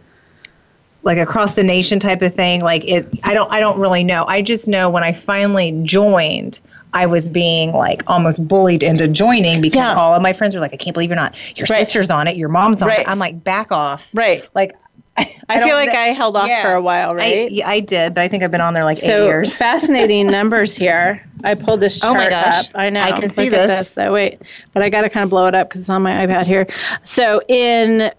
[1.03, 2.61] like across the nation type of thing.
[2.63, 4.25] Like it, I don't I don't really know.
[4.27, 6.59] I just know when I finally joined.
[6.97, 9.95] I was being like almost bullied into joining because Yeah.
[9.97, 11.35] all of my friends were like, I can't believe you're not.
[11.59, 11.81] Your Right.
[11.85, 12.37] sister's on it.
[12.37, 13.01] Your mom's on Right.
[13.01, 13.09] it.
[13.09, 14.09] I'm like, back off.
[14.15, 14.45] Right.
[14.55, 14.77] Like,
[15.19, 16.63] I, I, feel like I held off yeah.
[16.63, 17.53] for a while, I, right?
[17.53, 19.57] yeah, I did, but I think I've been on there like eight so years.
[19.57, 21.25] fascinating numbers here.
[21.45, 22.67] I pulled this chart Oh my gosh.
[22.69, 22.73] up.
[22.75, 23.03] I know.
[23.03, 23.67] I can Look see this.
[23.67, 23.91] this.
[23.93, 24.41] So wait,
[24.73, 26.67] but I got to kind of blow it up because it's on my iPad here.
[27.05, 28.11] So in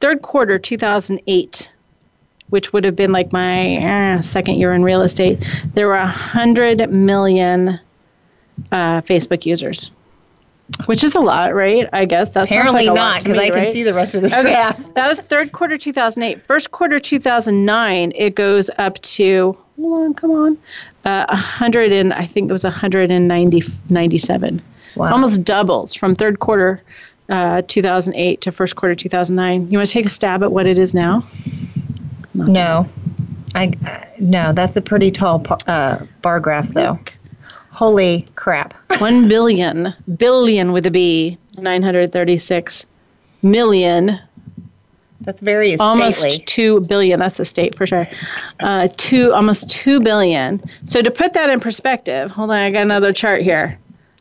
[0.00, 1.72] third quarter 2008,
[2.50, 6.90] which would have been like my eh, second year in real estate, there were 100
[6.90, 7.80] million
[8.70, 9.90] uh, Facebook users,
[10.86, 11.88] which is a lot, right?
[11.92, 13.72] I guess that's Apparently like a not, because I can right?
[13.72, 14.94] see the rest of this Okay, graph.
[14.94, 16.46] that was third quarter 2008.
[16.46, 20.58] First quarter 2009, it goes up to hold on, come on,
[21.04, 24.62] uh, 100 and I think it was 190 97.
[24.96, 25.12] Wow.
[25.12, 26.80] Almost doubles from third quarter
[27.28, 29.70] uh, 2008 to first quarter 2009.
[29.70, 31.26] You want to take a stab at what it is now?
[32.34, 32.88] No,
[33.54, 33.72] I
[34.18, 34.52] no.
[34.52, 36.98] That's a pretty tall uh, bar graph, though.
[37.74, 38.72] Holy crap!
[39.00, 42.86] One billion, billion with a B, 936
[43.42, 44.18] million
[45.22, 46.44] That's very almost stately.
[46.46, 47.18] two billion.
[47.18, 48.06] That's a state for sure.
[48.60, 50.62] Uh, two, almost two billion.
[50.84, 53.76] So to put that in perspective, hold on, I got another chart here.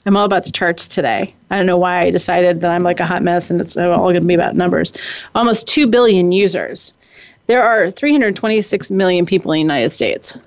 [0.06, 1.34] I'm all about the charts today.
[1.52, 4.00] I don't know why I decided that I'm like a hot mess and it's all
[4.00, 4.94] going to be about numbers.
[5.36, 6.92] Almost two billion users.
[7.48, 10.38] There are 326 million people in the United States.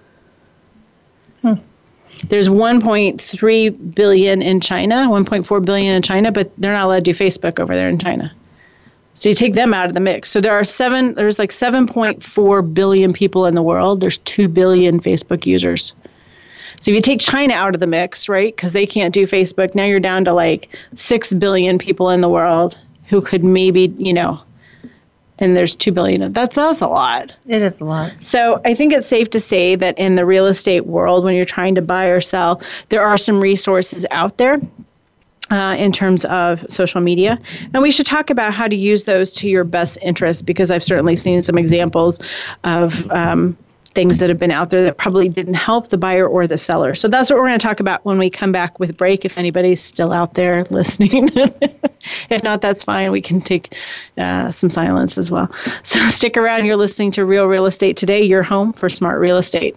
[2.28, 7.14] There's 1.3 billion in China, 1.4 billion in China, but they're not allowed to do
[7.14, 8.32] Facebook over there in China.
[9.14, 10.30] So you take them out of the mix.
[10.30, 11.14] So there are seven.
[11.14, 14.00] There's like 7.4 billion people in the world.
[14.00, 15.94] There's two billion Facebook users.
[16.80, 19.74] So if you take China out of the mix, right, because they can't do Facebook,
[19.74, 24.12] now you're down to like six billion people in the world who could maybe, you
[24.12, 24.40] know,
[25.38, 26.22] and there's two billion.
[26.22, 27.32] of That's that's a lot.
[27.46, 28.12] It is a lot.
[28.20, 31.44] So I think it's safe to say that in the real estate world, when you're
[31.44, 34.60] trying to buy or sell, there are some resources out there.
[35.48, 37.38] Uh, in terms of social media.
[37.72, 40.82] And we should talk about how to use those to your best interest because I've
[40.82, 42.18] certainly seen some examples
[42.64, 43.56] of um,
[43.96, 46.94] things that have been out there that probably didn't help the buyer or the seller.
[46.94, 49.38] So that's what we're going to talk about when we come back with break, if
[49.38, 51.30] anybody's still out there listening.
[52.28, 53.10] if not, that's fine.
[53.10, 53.74] We can take
[54.18, 55.50] uh, some silence as well.
[55.82, 56.66] So stick around.
[56.66, 59.76] You're listening to Real Real Estate Today, your home for smart real estate.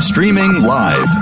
[0.00, 1.21] Streaming live.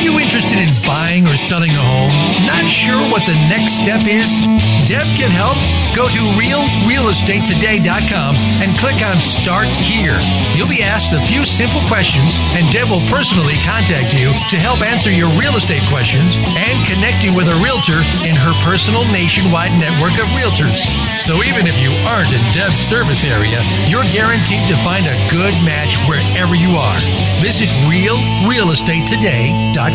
[0.00, 2.08] you interested in buying or selling a home?
[2.48, 4.40] Not sure what the next step is?
[4.88, 5.60] Deb can help.
[5.92, 8.32] Go to realrealestatetoday.com
[8.64, 10.16] and click on Start Here.
[10.56, 14.80] You'll be asked a few simple questions, and Deb will personally contact you to help
[14.80, 19.76] answer your real estate questions and connect you with a realtor in her personal nationwide
[19.76, 20.88] network of realtors.
[21.20, 23.60] So even if you aren't in Deb's service area,
[23.90, 26.96] you're guaranteed to find a good match wherever you are.
[27.44, 29.89] Visit realrealestatetoday.com.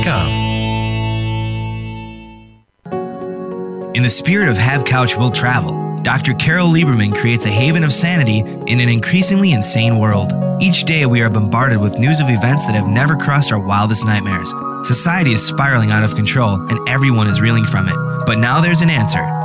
[3.95, 6.33] In the spirit of Have Couch Will Travel, Dr.
[6.33, 10.33] Carole Lieberman creates a haven of sanity in an increasingly insane world.
[10.61, 14.05] Each day, we are bombarded with news of events that have never crossed our wildest
[14.05, 14.53] nightmares.
[14.83, 17.95] Society is spiraling out of control, and everyone is reeling from it.
[18.25, 19.44] But now there's an answer.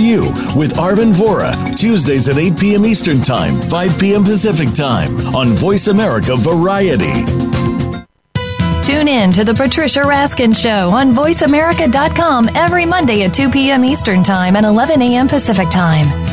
[0.01, 0.23] You
[0.55, 2.85] with Arvin Vora, Tuesdays at 8 p.m.
[2.85, 4.23] Eastern Time, 5 p.m.
[4.23, 7.23] Pacific Time on Voice America Variety.
[8.81, 13.85] Tune in to the Patricia Raskin Show on VoiceAmerica.com every Monday at 2 p.m.
[13.85, 15.27] Eastern Time and 11 a.m.
[15.27, 16.30] Pacific Time.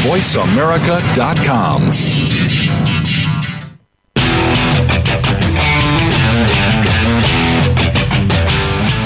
[0.00, 1.92] VoiceAmerica.com.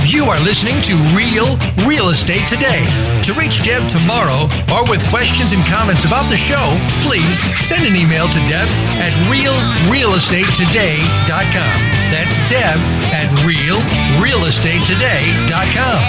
[0.07, 2.87] You are listening to Real Real Estate Today.
[3.25, 7.97] To reach Deb Tomaro or with questions and comments about the show, please send an
[7.97, 8.69] email to Deb
[9.03, 11.77] at realrealestatetoday.com.
[12.15, 12.79] That's Deb
[13.11, 16.03] at realrealestatetoday.com.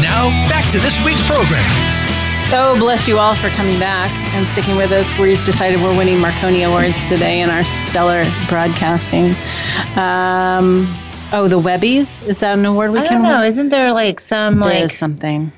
[0.00, 2.01] Now, back to this week's program.
[2.54, 5.18] Oh, bless you all for coming back and sticking with us.
[5.18, 9.30] We've decided we're winning Marconi Awards today in our stellar broadcasting.
[9.96, 10.86] Um,
[11.32, 12.22] oh, the Webbies?
[12.26, 13.38] Is that an award we I can don't know.
[13.38, 13.48] win?
[13.48, 15.50] Isn't there like some There like is something.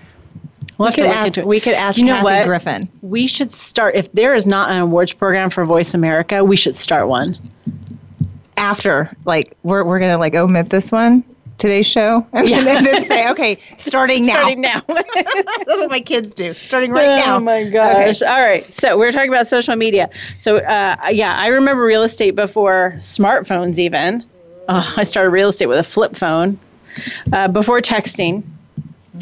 [0.79, 2.45] We'll we could ask we could ask You know Kathy what?
[2.47, 2.89] Griffin.
[3.03, 6.75] We should start, if there is not an awards program for Voice America, we should
[6.77, 7.37] start one.
[8.57, 11.25] after like we're we're gonna like omit this one
[11.59, 12.61] today's show and Yeah.
[12.65, 14.83] then, then say okay starting now Starting now.
[14.89, 18.23] that's what my kids do starting right oh now Oh my gosh.
[18.23, 18.73] All right.
[18.73, 20.11] So we're talking about social media.
[20.39, 24.25] So, uh, yeah, I remember real estate before smartphones, even.
[24.69, 26.59] Uh, I started real estate with a flip phone
[27.33, 28.43] uh, before texting.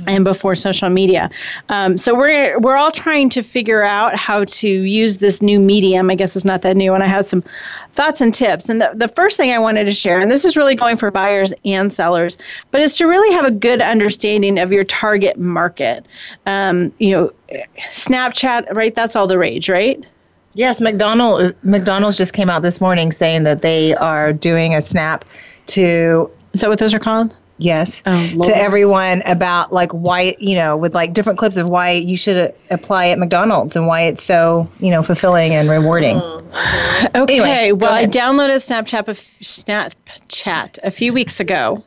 [0.07, 1.29] And before social media,
[1.69, 6.09] um, so we're we're all trying to figure out how to use this new medium.
[6.09, 7.45] I guess it's not that new, and I had some
[7.93, 8.71] thoughts and tips.
[8.71, 11.11] And the, the first thing I wanted to share, and this is really going for
[11.11, 12.39] buyers and sellers,
[12.71, 16.07] but is to really have a good understanding of your target market.
[16.47, 17.33] Um, you know,
[17.91, 18.95] Snapchat, right?
[18.95, 20.03] That's all the rage, right?
[20.55, 25.25] yes mcdonald mcdonald's just came out this morning saying that they are doing a snap
[25.67, 27.35] to Is that what those are called?
[27.59, 31.93] Yes Oh, to everyone about like why you know with like different clips of why
[31.93, 36.43] you should apply at mcdonald's and why it's so you know fulfilling and rewarding mm-hmm.
[37.15, 37.41] Okay.
[37.41, 41.83] Anyway, well, I downloaded Snapchat a, f- Snapchat a few weeks ago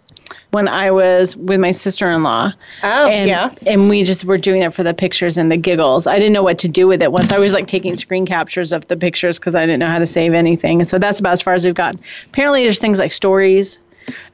[0.52, 2.54] when I was with my sister-in-law.
[2.84, 3.54] Oh, and, yeah.
[3.68, 6.08] And we just were doing it for the pictures and the giggles.
[6.08, 7.12] I didn't know what to do with it.
[7.12, 10.00] Once I was like taking screen captures of the pictures because I didn't know how
[10.00, 10.82] to save anything.
[10.82, 12.00] And so that's about as far as we've gotten.
[12.28, 13.80] Apparently, there's things like stories.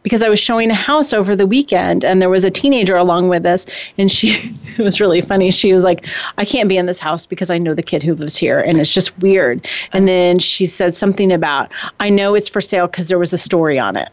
[0.03, 3.29] Because I was showing a house over the weekend and there was a teenager along
[3.29, 3.65] with us,
[3.97, 4.29] and she,
[4.77, 5.51] it was really funny.
[5.51, 6.05] She was like,
[6.37, 8.77] I can't be in this house because I know the kid who lives here, and
[8.79, 9.67] it's just weird.
[9.93, 13.37] And then she said something about, I know it's for sale because there was a
[13.37, 14.09] story on it,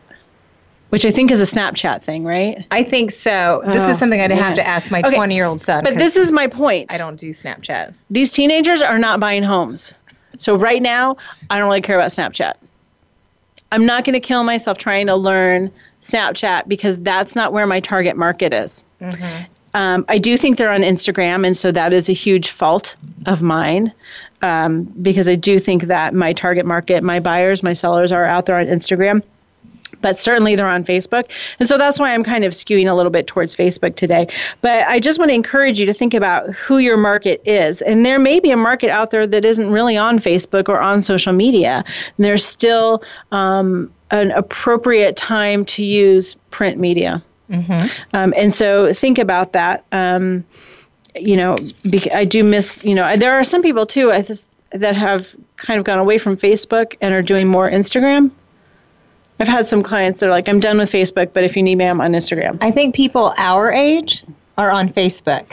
[0.90, 2.64] which I think is a Snapchat thing, right?
[2.70, 5.44] i think so this Oh, is something i'd have to ask my Okay, 20 year
[5.46, 6.92] old son But this is my point.
[6.92, 9.94] i don't do snapchat These teenagers are not buying homes.
[10.36, 11.16] So right now,
[11.50, 12.54] I don't really care about Snapchat.
[13.72, 15.70] I'm not going to kill myself trying to learn
[16.02, 18.82] Snapchat because that's not where my target market is.
[19.74, 23.42] Um, I do think they're on Instagram, and so that is a huge fault of
[23.42, 23.92] mine
[24.42, 28.46] um, because I do think that my target market, my buyers, my sellers are out
[28.46, 29.22] there on Instagram
[30.00, 31.24] but certainly they're on Facebook.
[31.58, 34.28] And so that's why I'm kind of skewing a little bit towards Facebook today.
[34.60, 37.82] But I just want to encourage you to think about who your market is.
[37.82, 41.00] And there may be a market out there that isn't really on Facebook or on
[41.00, 41.84] social media.
[42.16, 47.22] And there's still um, an appropriate time to use print media.
[48.12, 49.84] Um, and so think about that.
[49.92, 50.44] Um,
[51.16, 51.56] you know,
[52.14, 54.12] I do miss, you know, there are some people too
[54.72, 58.30] that have kind of gone away from Facebook and are doing more Instagram.
[59.40, 61.76] I've had some clients that are like, I'm done with Facebook, but if you need
[61.76, 62.58] me, I'm on Instagram.
[62.60, 64.24] i think people our age
[64.56, 65.52] are on facebook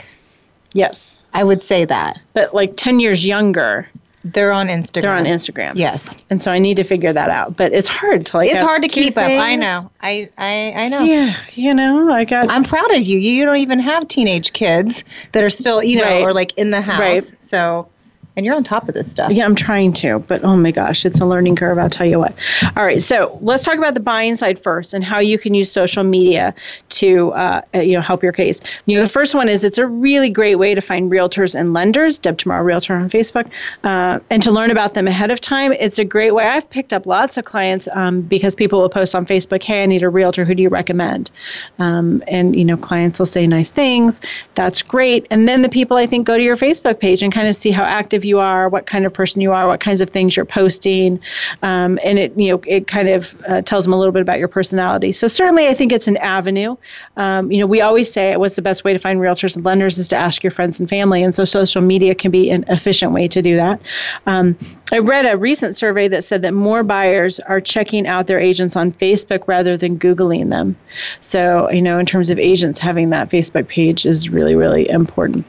[0.72, 1.24] Yes.
[1.34, 3.88] i would say that But like 10 years younger,
[4.24, 5.02] They're on Instagram.
[5.02, 5.72] They're on Instagram.
[5.76, 6.16] Yes.
[6.30, 7.56] And so I need to figure that out.
[7.56, 8.50] But it's hard to like.
[8.50, 9.30] It's hard to keep up.
[9.30, 9.88] I know.
[10.02, 11.04] I, I I know.
[11.04, 12.50] Yeah, you know, I got.
[12.50, 13.18] I'm proud of you.
[13.20, 16.22] You don't even have teenage kids that are still, you know, Right.
[16.24, 16.98] or like in the house.
[16.98, 17.32] Right.
[17.40, 17.88] So,
[18.36, 19.32] and you're on top of this stuff.
[19.32, 21.78] Yeah, I'm trying to, but oh my gosh, it's a learning curve.
[21.78, 22.34] I'll tell you what.
[22.76, 25.72] All right, so let's talk about the buying side first and how you can use
[25.72, 26.54] social media
[26.90, 28.60] to, uh, you know, help your case.
[28.84, 31.72] You know, the first one is it's a really great way to find realtors and
[31.72, 32.18] lenders.
[32.18, 33.50] Deb Tomaro Realtor on Facebook,
[33.84, 35.72] uh, and to learn about them ahead of time.
[35.72, 36.44] It's a great way.
[36.44, 39.86] I've picked up lots of clients um, because people will post on Facebook, "Hey, I
[39.86, 40.44] need a realtor.
[40.44, 41.30] Who do you recommend?"
[41.78, 44.20] Um, and you know, clients will say nice things.
[44.56, 45.26] That's great.
[45.30, 47.70] And then the people I think go to your Facebook page and kind of see
[47.70, 50.44] how active you are, what kind of person you are, what kinds of things you're
[50.44, 51.20] posting,
[51.62, 54.38] um, and it you know it kind of uh, tells them a little bit about
[54.38, 55.12] your personality.
[55.12, 56.76] So certainly, I think it's an avenue.
[57.16, 59.98] Um, you know, we always say what's the best way to find realtors and lenders
[59.98, 63.12] is to ask your friends and family, and so social media can be an efficient
[63.12, 63.80] way to do that.
[64.26, 64.56] Um,
[64.92, 68.76] I read a recent survey that said that more buyers are checking out their agents
[68.76, 70.76] on Facebook rather than Googling them.
[71.20, 75.44] So, you know, in terms of agents, having that Facebook page is really, really important.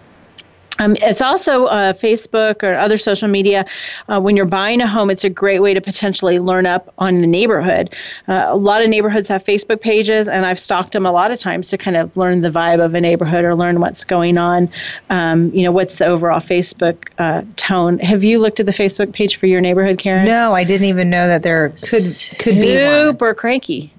[0.80, 3.66] Um, it's also uh, Facebook or other social media.
[4.08, 7.22] Uh, when you're buying a home, it's a great way to potentially learn up on
[7.22, 7.94] the neighborhood.
[8.28, 11.40] Uh, a lot of neighborhoods have Facebook pages, and I've stalked them a lot of
[11.40, 14.70] times to kind of learn the vibe of a neighborhood or learn what's going on.
[15.10, 18.00] Um, you know, what's the overall Facebook uh, tone?
[18.00, 20.26] Have you looked at the Facebook page for your neighborhood, Karen?
[20.26, 22.04] No, I didn't even know that there could
[22.40, 22.78] could be.
[22.78, 23.94] Super cranky.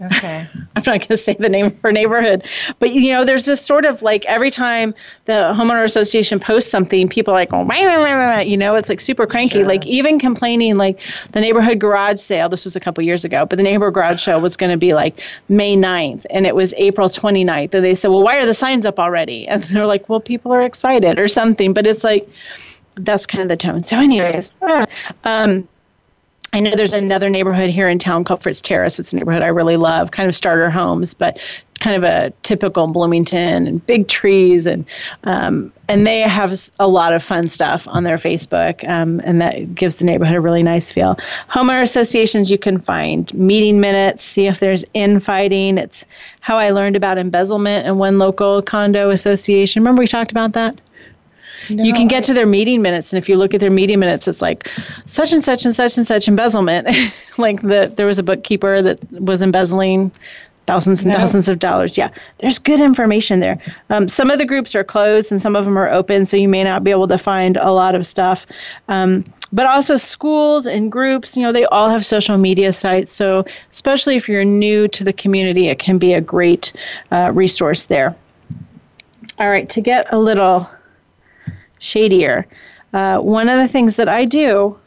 [0.00, 0.48] Okay.
[0.76, 2.44] I'm not going to say the name of her neighborhood,
[2.80, 4.92] but you know, there's this sort of like every time
[5.26, 8.74] the homeowner association posts something, people are like, oh, wah, wah, wah, wah," you know,
[8.74, 9.62] it's like super cranky.
[9.62, 11.00] Like even complaining, like
[11.32, 12.48] the neighborhood garage sale.
[12.48, 14.94] This was a couple years ago, but the neighborhood garage sale was going to be
[14.94, 17.72] like May 9th, and it was April 29th.
[17.74, 19.46] And they said, well, why are the signs up already?
[19.46, 21.72] And they're like, well, people are excited or something.
[21.72, 22.28] But it's like
[22.96, 23.82] that's kind of the tone.
[23.82, 24.52] So, anyways,
[25.24, 25.68] um,
[26.54, 29.00] I know there's another neighborhood here in town called Fritz Terrace.
[29.00, 31.36] It's a neighborhood I really love, kind of starter homes, but
[31.80, 34.86] kind of a typical Bloomington and big trees and
[35.24, 39.74] um, and they have a lot of fun stuff on their Facebook, um, and that
[39.74, 41.16] gives the neighborhood a really nice feel.
[41.50, 45.76] Homeowner associations you can find meeting minutes, see if there's infighting.
[45.76, 46.04] It's
[46.38, 49.82] how I learned about embezzlement in one local condo association.
[49.82, 50.80] Remember we talked about that?
[51.68, 54.26] You can get to their meeting minutes and if you look at their meeting minutes
[54.28, 54.70] it's like
[55.06, 56.88] such and such and such and such embezzlement.
[57.36, 60.12] Like the there was a bookkeeper that was embezzling
[60.66, 61.18] thousands and No.
[61.18, 61.98] thousands of dollars.
[61.98, 63.58] Yeah there's good information there.
[63.90, 66.48] Um, some of the groups are closed and some of them are open so you
[66.48, 68.46] may not be able to find a lot of stuff.
[68.88, 73.44] Um, but also schools and groups you know they all have social media sites so
[73.72, 76.72] especially if you're new to the community it can be a great
[77.10, 78.14] uh, resource there.
[79.40, 80.68] All right to get a little
[81.84, 82.46] shadier.
[82.92, 84.78] Uh, one of the things that I do,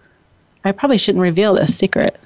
[0.64, 2.20] I probably shouldn't reveal this secret.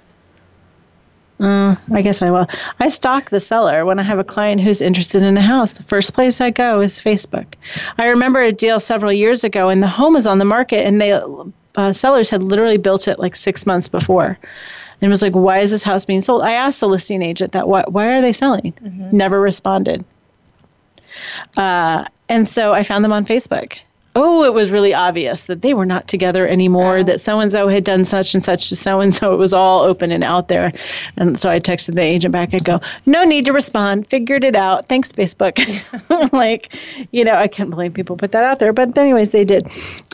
[1.40, 2.46] Uh, I guess I will.
[2.80, 5.74] I stalk the seller when I have a client who's interested in a house.
[5.74, 7.56] The first place I go is Facebook.
[7.98, 11.02] I remember a deal several years ago, and the home was on the market, and
[11.02, 14.38] the uh, sellers had literally built it like six months before,
[15.02, 17.54] and it was like, "Why is this house being sold?" I asked the listing agent
[17.54, 18.74] that, "Why, why are they selling?"
[19.12, 20.06] Never responded.
[21.58, 23.80] Uh, and so I found them on Facebook.
[24.14, 27.70] Oh, it was really obvious that they were not together anymore, that so and so
[27.70, 29.34] had done such and such to so and so.
[29.34, 30.74] It was all open and out there.
[31.16, 32.54] And so I texted the agent back.
[32.54, 34.08] I go, no need to respond.
[34.08, 34.90] Figured it out.
[34.90, 35.58] Thanks, Facebook.
[36.34, 36.76] like,
[37.12, 38.74] you know, I can't believe people put that out there.
[38.74, 39.64] But, anyways, they did.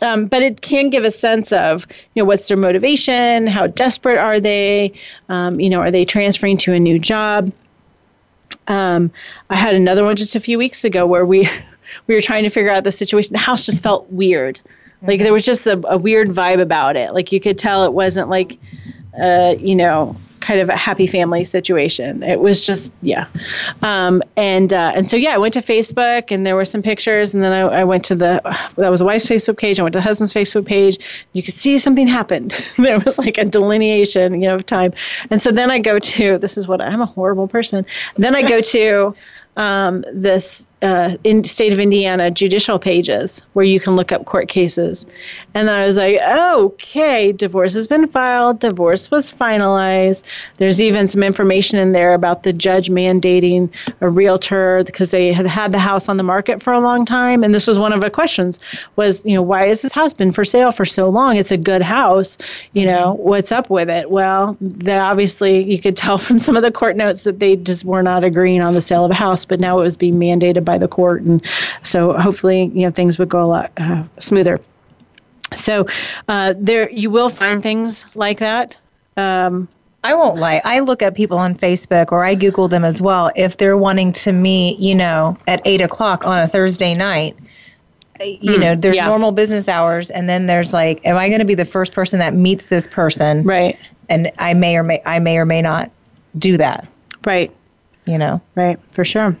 [0.00, 1.84] Um, but it can give a sense of,
[2.14, 3.48] you know, what's their motivation?
[3.48, 4.92] How desperate are they?
[5.28, 7.52] Um, you know, are they transferring to a new job?
[8.68, 9.10] Um,
[9.50, 11.48] I had another one just a few weeks ago where we
[12.08, 13.32] we were trying to figure out the situation.
[13.32, 14.60] The house just felt weird.
[15.02, 17.14] Like there was just a, a weird vibe about it.
[17.14, 18.58] Like you could tell it wasn't like,
[19.20, 22.22] uh, you know, kind of a happy family situation.
[22.22, 23.26] It was just yeah,
[23.82, 27.34] um, and uh, and so yeah, I went to Facebook and there were some pictures,
[27.34, 28.40] and then I, I went to the
[28.76, 29.78] that was a wife's Facebook page.
[29.78, 30.98] I went to the husband's Facebook page.
[31.32, 32.52] You could see something happened.
[32.78, 34.92] there was like a delineation, you know, of time.
[35.30, 37.84] And so then I go to this is what I'm a horrible person.
[38.16, 39.14] Then I go to
[39.56, 44.48] um, this uh, in state of Indiana judicial pages where you can look up court
[44.48, 45.06] cases.
[45.54, 50.22] And I was like, okay, divorce has been filed, divorce was finalized.
[50.58, 53.70] There's even some information in there about the judge mandating
[54.00, 57.42] a realtor because they had had the house on the market for a long time.
[57.42, 58.60] And this was one of the questions
[58.94, 61.36] was, you know, why has this house been for sale for so long?
[61.36, 62.38] It's a good house.
[62.72, 64.10] You know, what's up with it?
[64.10, 67.84] Well, they obviously, you could tell from some of the court notes that they just
[67.84, 70.67] were not agreeing on the sale of a house, but now it was being mandated
[70.68, 71.22] by the court.
[71.22, 71.42] And
[71.82, 74.58] so hopefully, you know, things would go a lot uh, smoother.
[75.54, 75.86] So
[76.28, 78.76] uh, there, you will find things like that.
[79.16, 79.66] Um,
[80.04, 80.60] I won't lie.
[80.64, 83.30] I look at people on Facebook or I Google them as well.
[83.34, 87.34] If they're wanting to meet, you know, at eight o'clock on a Thursday night,
[88.20, 89.06] you mm, know, there's yeah.
[89.06, 92.18] normal business hours, and then there's like, am I going to be the first person
[92.18, 93.42] that meets this person?
[93.44, 93.78] Right.
[94.08, 95.90] And I may or may I may or may not
[96.36, 96.86] do that.
[97.24, 97.50] Right.
[98.04, 98.40] You know.
[98.54, 98.78] Right.
[98.92, 99.36] For sure.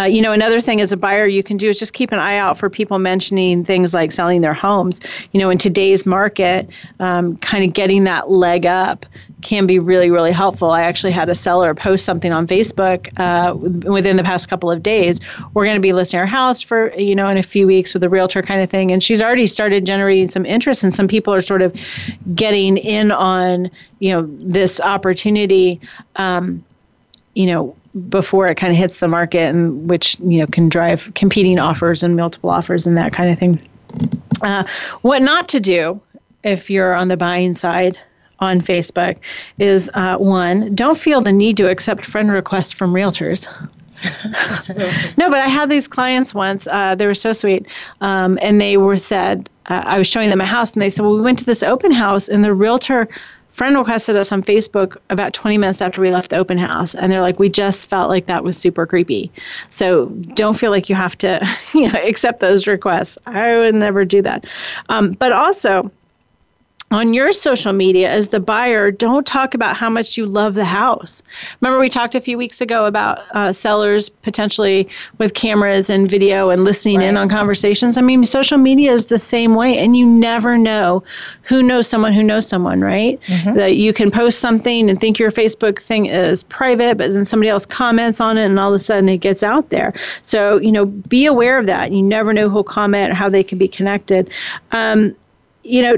[0.00, 2.18] Uh, you know, another thing as a buyer you can do is just keep an
[2.18, 5.00] eye out for people mentioning things like selling their homes.
[5.32, 6.68] You know, in today's market,
[7.00, 9.06] um, kind of getting that leg up
[9.42, 10.70] can be really, really helpful.
[10.70, 14.82] I actually had a seller post something on Facebook uh, within the past couple of
[14.82, 15.20] days.
[15.54, 18.02] We're going to be listing our house for, you know, in a few weeks with
[18.02, 18.90] a realtor kind of thing.
[18.90, 21.74] And she's already started generating some interest, and some people are sort of
[22.34, 25.80] getting in on, you know, this opportunity.
[26.16, 26.64] Um,
[27.34, 27.76] you know,
[28.08, 32.02] before it kind of hits the market and which you know can drive competing offers
[32.02, 33.60] and multiple offers and that kind of thing
[34.42, 34.64] uh,
[35.02, 36.00] what not to do
[36.42, 37.98] if you're on the buying side
[38.40, 39.16] on facebook
[39.58, 43.48] is uh, one don't feel the need to accept friend requests from realtors
[45.16, 46.66] no, but I had these clients once.
[46.66, 47.66] Uh, they were so sweet,
[48.02, 51.02] um, and they were said uh, I was showing them a house, and they said,
[51.02, 53.08] "Well, we went to this open house, and the realtor
[53.56, 57.10] friend requested us on Facebook about 20 minutes after we left the open house, and
[57.10, 59.32] they're like, we just felt like that was super creepy.
[59.70, 61.40] So don't feel like you have to,
[61.74, 63.16] you know, accept those requests.
[63.24, 64.44] I would never do that.
[64.90, 65.90] Um, but also,
[66.96, 70.64] on your social media as the buyer, don't talk about how much you love the
[70.64, 71.22] house.
[71.60, 74.88] Remember, we talked a few weeks ago about uh, sellers potentially
[75.18, 77.08] with cameras and video and listening right.
[77.08, 77.98] in on conversations.
[77.98, 81.04] I mean, social media is the same way, and you never know
[81.42, 83.20] who knows someone who knows someone, right?
[83.26, 83.54] Mm-hmm.
[83.56, 87.50] That you can post something and think your Facebook thing is private, but then somebody
[87.50, 89.92] else comments on it, and all of a sudden it gets out there.
[90.22, 91.92] So, you know, be aware of that.
[91.92, 94.30] You never know who'll comment or how they can be connected.
[94.72, 95.14] Um,
[95.62, 95.96] you know,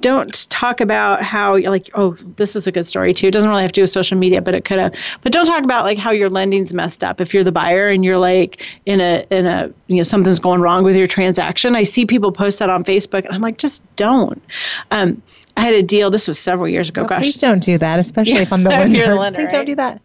[0.00, 3.28] don't talk about how you're like oh this is a good story too.
[3.28, 5.46] It doesn't really have to do with social media but it could have but don't
[5.46, 7.20] talk about like how your lending's messed up.
[7.20, 10.60] If you're the buyer and you're like in a in a you know something's going
[10.60, 13.82] wrong with your transaction i see people post that on facebook and i'm like just
[13.96, 14.42] don't.
[14.90, 15.22] Um,
[15.56, 17.20] i had a deal this was several years ago gosh.
[17.20, 19.52] please don't do that especially yeah, if i'm the lender, You're the lender please right?
[19.52, 20.02] don't do that.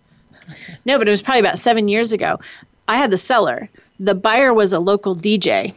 [0.86, 2.40] No but it was probably about seven years ago.
[2.88, 3.70] I had the seller.
[4.00, 5.74] The buyer was a local dj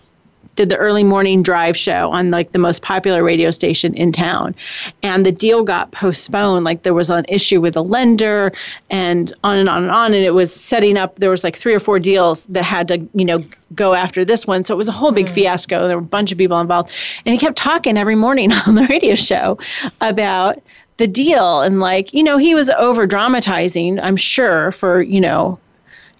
[0.56, 4.54] did the early morning drive show on like the most popular radio station in town.
[5.02, 8.52] And the deal got postponed like there was an issue with a lender
[8.90, 10.12] and on and on and on.
[10.12, 12.98] And it was setting up there was like three or four deals that had to
[13.14, 13.42] you know
[13.74, 14.62] go after this one.
[14.62, 15.32] So it was a whole big mm.
[15.32, 15.88] fiasco.
[15.88, 16.92] There were a bunch of people involved.
[17.24, 19.58] And he kept talking every morning on the radio show
[20.00, 20.62] about
[20.96, 21.60] the deal.
[21.60, 25.58] And like you know he was over dramatizing i'm sure for you know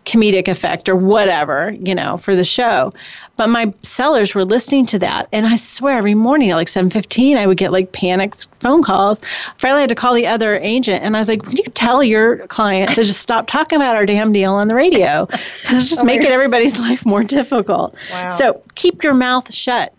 [0.05, 2.92] comedic effect or whatever, you know, for the show.
[3.36, 6.88] But my sellers were listening to that, and I swear every morning at like seven
[6.88, 9.22] fifteen, I would get like panicked phone calls.
[9.59, 12.05] Finally, I had to call the other agent, and I was like, "Would you tell
[12.05, 15.26] your client to just stop talking about our damn deal on the radio?
[15.26, 18.28] Because it's just oh making everybody's life more difficult." Wow.
[18.28, 19.92] So keep your mouth shut.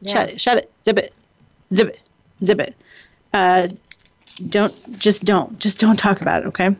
[0.00, 0.12] Yeah.
[0.12, 0.40] Shut it.
[0.40, 0.72] Shut it.
[0.82, 1.12] Zip it.
[1.72, 2.00] Zip it.
[2.42, 2.74] Zip it.
[3.32, 3.68] Uh,
[4.48, 6.66] don't just don't just don't talk about it okay?
[6.66, 6.74] All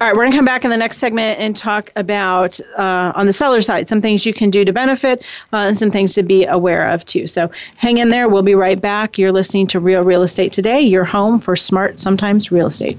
[0.00, 3.26] right we're going to come back in the next segment and talk about uh, on
[3.26, 6.22] the seller side some things you can do to benefit uh, and some things to
[6.22, 7.26] be aware of too.
[7.26, 8.28] So hang in there.
[8.28, 9.18] We'll be right back.
[9.18, 12.98] You're listening to real real estate today your home for smart sometimes real estate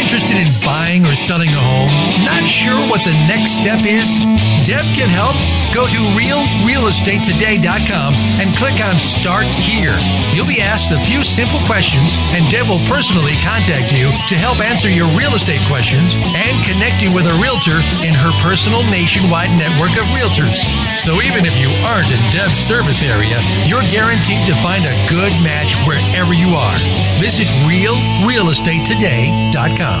[0.11, 1.87] interested in buying or selling a home?
[2.27, 4.19] Not sure what the next step is?
[4.67, 5.39] Deb can help.
[5.71, 8.11] Go to realrealestatetoday.com
[8.43, 9.95] and click on Start Here.
[10.35, 14.59] You'll be asked a few simple questions, and Deb will personally contact you to help
[14.59, 19.55] answer your real estate questions and connect you with a realtor in her personal nationwide
[19.55, 20.67] network of realtors.
[20.99, 25.31] So even if you aren't in Deb's service area, you're guaranteed to find a good
[25.39, 26.75] match wherever you are.
[27.23, 30.00] Visit realrealestatetoday.com.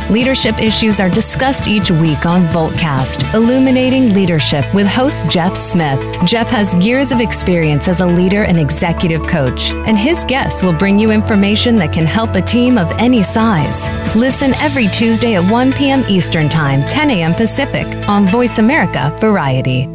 [0.11, 5.97] Leadership issues are discussed each week on Voltcast, Illuminating Leadership with host Jeff Smith.
[6.25, 10.73] Jeff has years of experience as a leader and executive coach, and his guests will
[10.73, 13.87] bring you information that can help a team of any size.
[14.13, 16.03] Listen every Tuesday at 1 p.m.
[16.09, 17.33] Eastern Time, 10 a.m.
[17.33, 19.85] Pacific on Voice America Variety.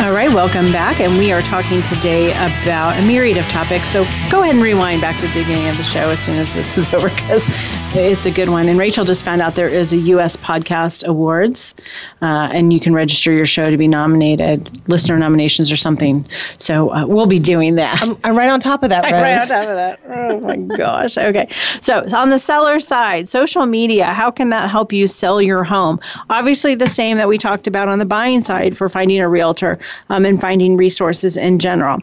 [0.00, 1.00] All right, welcome back.
[1.00, 3.90] And we are talking today about a myriad of topics.
[3.90, 6.54] So go ahead and rewind back to the beginning of the show as soon as
[6.54, 7.44] this is over because
[7.92, 8.68] it's a good one.
[8.68, 10.36] And Rachel just found out there is a U.S.
[10.36, 11.74] Podcast Awards,
[12.22, 16.24] uh, and you can register your show to be nominated, listener nominations or something.
[16.56, 18.00] So uh, we'll be doing that.
[18.00, 19.12] I'm, I'm, right on top of that, Rose.
[19.12, 20.00] I'm right on top of that.
[20.06, 21.18] Oh my gosh.
[21.18, 21.48] Okay.
[21.80, 25.98] So on the seller side, social media, how can that help you sell your home?
[26.30, 29.78] Obviously, the same that we talked about on the buying side for finding a realtor
[30.10, 31.98] um, and finding resources in general.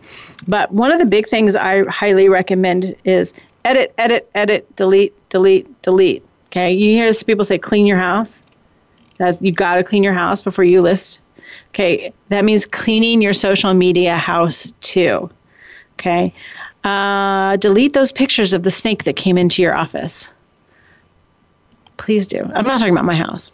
[0.50, 3.34] But one of the big things I highly recommend is
[3.64, 6.24] edit, edit, edit, delete, delete, delete.
[6.48, 8.42] Okay, you hear people say clean your house.
[9.18, 11.20] That you got to clean your house before you list.
[11.70, 15.30] Okay, that means cleaning your social media house too.
[15.94, 16.34] Okay,
[16.84, 20.28] uh, delete those pictures of the snake that came into your office.
[21.98, 22.44] Please do.
[22.54, 23.52] I'm not talking about my house.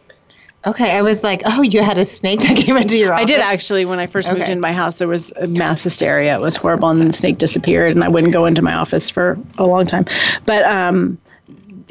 [0.65, 3.23] Okay, I was like, oh, you had a snake that came into your office.
[3.23, 3.83] I did actually.
[3.83, 6.35] When I first moved into my house, there was a mass hysteria.
[6.35, 9.09] It was horrible, and then the snake disappeared, and I wouldn't go into my office
[9.09, 10.05] for a long time.
[10.45, 11.17] But um,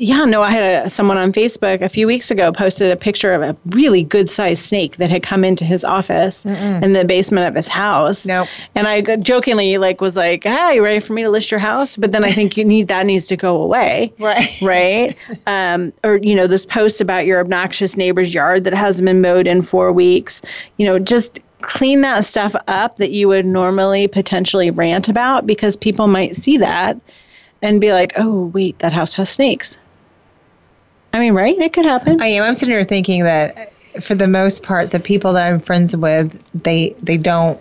[0.02, 3.32] yeah, no, I had a, someone on Facebook a few weeks ago posted a picture
[3.34, 6.82] of a really good sized snake that had come into his office Mm-mm.
[6.82, 8.26] in the basement of his house.
[8.26, 8.48] Nope.
[8.74, 11.96] And I jokingly like was like, "Hey, you ready for me to list your house?"
[11.96, 14.12] But then I think you need that needs to go away.
[14.22, 14.60] Right.
[14.62, 15.16] Right.
[15.46, 19.46] Um, or you know, this post about your obnoxious neighbor's yard that hasn't been mowed
[19.46, 20.42] in four weeks.
[20.78, 25.76] You know, just clean that stuff up that you would normally potentially rant about because
[25.76, 27.00] people might see that
[27.62, 29.78] and be like, "Oh, wait, that house has snakes."
[31.12, 31.58] I mean, right?
[31.58, 32.20] It could happen.
[32.20, 32.44] I am.
[32.44, 36.42] I'm sitting here thinking that for the most part, the people that I'm friends with,
[36.62, 37.60] they they don't.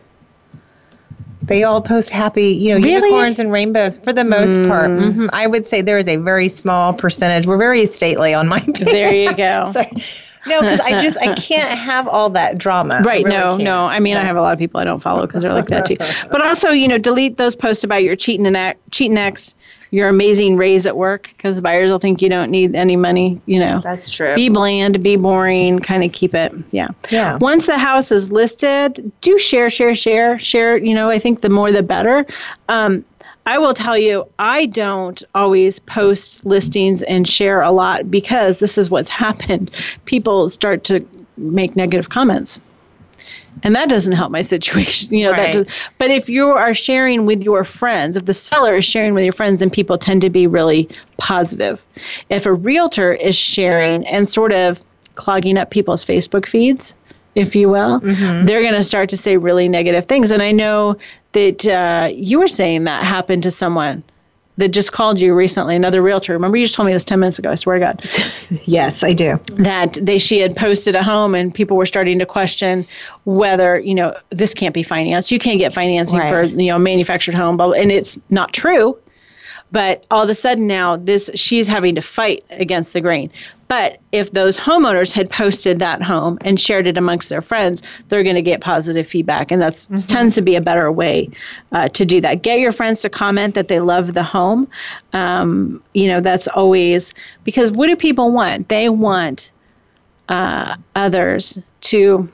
[1.44, 3.10] They all post happy, you know, really?
[3.10, 4.68] unicorns and rainbows for the most mm.
[4.68, 4.92] part.
[4.92, 5.28] Mm-hmm.
[5.34, 7.48] I would say there is a very small percentage.
[7.48, 8.86] We're very stately on my page.
[8.86, 9.74] There you go.
[10.46, 13.02] no, because I just I can't have all that drama.
[13.04, 13.24] Right?
[13.24, 13.64] Really no, can't.
[13.64, 13.86] no.
[13.88, 14.22] I mean, yeah.
[14.22, 15.98] I have a lot of people I don't follow because they're like that too.
[16.32, 19.56] But also, you know, delete those posts about your cheating and ex, cheating ex,
[19.92, 23.40] your amazing raise at work because buyers will think you don't need any money.
[23.46, 24.34] You know, that's true.
[24.36, 26.54] Be bland, be boring, kind of keep it.
[26.72, 26.88] Yeah.
[27.10, 27.38] Yeah.
[27.38, 30.78] Once the house is listed, do share, share, share, share.
[30.78, 32.26] You know, I think the more the better.
[32.70, 33.06] Um,
[33.46, 38.78] I will tell you, I don't always post listings and share a lot because this
[38.78, 39.72] is what's happened.
[40.06, 41.06] People start to
[41.38, 42.60] make negative comments
[43.64, 45.54] and that doesn't help my situation you know right.
[45.54, 49.14] that does, but if you are sharing with your friends if the seller is sharing
[49.14, 50.88] with your friends then people tend to be really
[51.18, 51.86] positive
[52.30, 54.84] if a realtor is sharing and sort of
[55.16, 56.94] clogging up people's facebook feeds
[57.36, 58.46] if you will mm-hmm.
[58.46, 60.96] they're going to start to say really negative things and i know
[61.34, 64.04] that uh, you were saying that happened to someone
[64.62, 66.34] that just called you recently, another realtor.
[66.34, 67.50] Remember, you just told me this 10 minutes ago.
[67.50, 68.06] I swear to God.
[68.66, 69.40] yes, I do.
[69.56, 72.86] That they she had posted a home and people were starting to question
[73.26, 75.32] whether, you know, this can't be financed.
[75.32, 76.30] You can't get financing right.
[76.30, 77.58] for, you know, manufactured home.
[77.58, 78.98] But, and it's not true.
[79.72, 83.32] But all of a sudden now, this she's having to fight against the grain.
[83.68, 88.22] But if those homeowners had posted that home and shared it amongst their friends, they're
[88.22, 89.96] going to get positive feedback, and that mm-hmm.
[90.08, 91.30] tends to be a better way
[91.72, 92.42] uh, to do that.
[92.42, 94.68] Get your friends to comment that they love the home.
[95.14, 97.14] Um, you know, that's always
[97.46, 98.68] because what do people want?
[98.68, 99.54] They want
[100.28, 102.28] uh, others to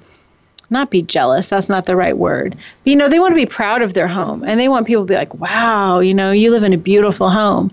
[0.70, 3.46] not be jealous that's not the right word but, you know they want to be
[3.46, 6.52] proud of their home and they want people to be like wow you know you
[6.52, 7.72] live in a beautiful home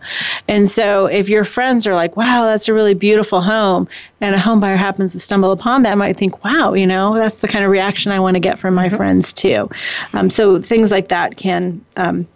[0.49, 3.89] and so if your friends are like wow that's a really beautiful home
[4.21, 7.39] and a home buyer happens to stumble upon that might think wow you know that's
[7.39, 8.97] the kind of reaction i want to get from my mm-hmm.
[8.97, 9.69] friends too
[10.13, 12.27] um, so things like that can um,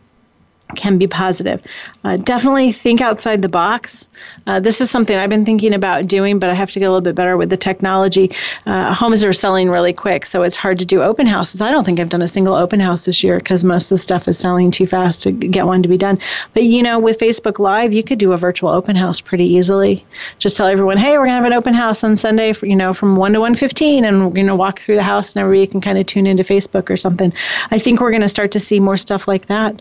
[0.77, 1.63] can be positive.
[2.05, 4.09] Uh, definitely think outside the box.
[4.47, 6.91] Uh, this is something I've been thinking about doing, but I have to get a
[6.91, 8.31] little bit better with the technology.
[8.67, 11.61] Uh, homes are selling really quick, so it's hard to do open houses.
[11.61, 14.03] I don't think I've done a single open house this year because most of the
[14.03, 16.19] stuff is selling too fast to get one to be done.
[16.55, 20.05] But you know, with Facebook Live, you could do a virtual open house pretty easily.
[20.39, 22.93] Just tell everyone, hey, we're gonna have an open house on Sunday, for, you know,
[22.93, 25.81] from one to one fifteen, and we're gonna walk through the house, and everybody can
[25.81, 27.33] kind of tune into Facebook or something.
[27.71, 29.81] I think we're gonna start to see more stuff like that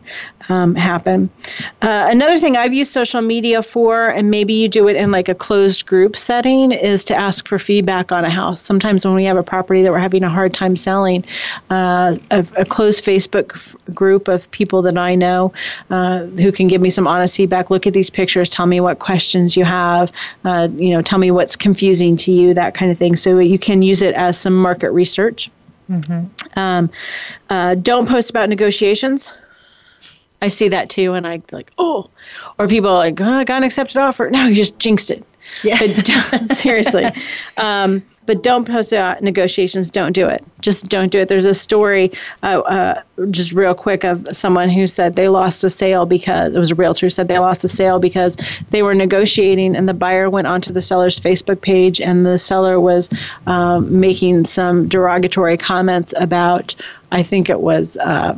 [0.50, 1.30] um, happen.
[1.82, 5.30] Uh, another thing I've used social media for, and maybe you do it in like
[5.30, 8.62] a closed group setting, is to ask for feedback on a house.
[8.62, 11.24] Sometimes when we have a property that we're having a hard time selling,
[11.70, 15.54] uh, a, a, closed Facebook f- group of people that I know
[15.90, 17.70] uh, who can give me some honest feedback.
[17.70, 18.50] Look at these pictures.
[18.50, 20.12] Tell me what questions you have.
[20.44, 22.54] Uh, you know, tell me what's confusing to you.
[22.54, 23.16] That kind of thing.
[23.16, 25.50] So you can use it as some market research.
[25.90, 26.60] Mm-hmm.
[26.60, 26.90] Um,
[27.50, 29.30] uh, don't post about negotiations.
[30.42, 32.10] I see that too, and I like, oh,
[32.60, 34.30] or people like, oh, I got an accepted offer.
[34.38, 35.24] No, you just jinxed it.
[35.64, 35.80] Yeah.
[35.80, 37.06] But seriously,
[37.58, 39.90] um, but don't post out negotiations.
[39.90, 40.44] Don't do it.
[40.62, 41.30] Just don't do it.
[41.30, 42.12] There's a story,
[42.44, 46.60] uh, uh, just real quick, of someone who said they lost a sale because it
[46.60, 48.38] was a realtor who said they lost a sale because
[48.70, 52.80] they were negotiating and the buyer went onto the seller's Facebook page and the seller
[52.80, 53.10] was
[53.48, 56.76] um, making some derogatory comments about.
[57.12, 58.38] I think it was uh,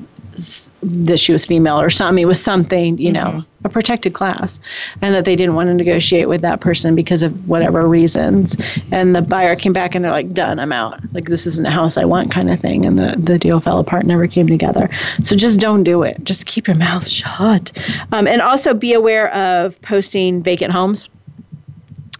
[0.82, 2.22] that she was female or something.
[2.22, 3.66] It was something, you know, mm-hmm.
[3.66, 4.60] a protected class,
[5.02, 8.56] and that they didn't want to negotiate with that person because of whatever reasons.
[8.92, 11.00] And the buyer came back and they're like, "Done, I'm out.
[11.14, 12.86] Like this isn't a house I want," kind of thing.
[12.86, 14.90] And the the deal fell apart, never came together.
[15.22, 16.24] So just don't do it.
[16.24, 17.72] Just keep your mouth shut,
[18.12, 21.10] um, and also be aware of posting vacant homes.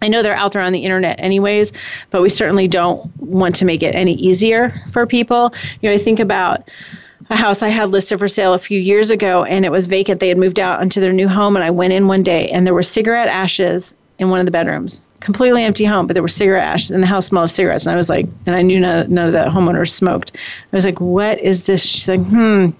[0.02, 1.72] I know they're out there on the internet anyways,
[2.10, 5.52] but we certainly don't want to make it any easier for people.
[5.80, 6.68] You know, I think about
[7.28, 10.20] a house I had listed for sale a few years ago and it was vacant.
[10.20, 12.66] They had moved out into their new home and I went in one day and
[12.66, 15.02] there were cigarette ashes in one of the bedrooms.
[15.20, 17.84] Completely empty home, but there were cigarette ashes and the house smelled of cigarettes.
[17.84, 20.36] And I was like, and I knew none, none of the homeowners smoked.
[20.36, 21.84] I was like, what is this?
[21.84, 22.70] She's like, hmm,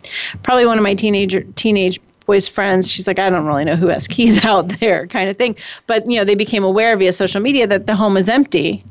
[0.42, 2.90] probably one of my teenager teenage boys' friends.
[2.90, 5.56] She's like, I don't really know who has keys out there, kind of thing.
[5.86, 8.84] But you know, they became aware via social media that the home was empty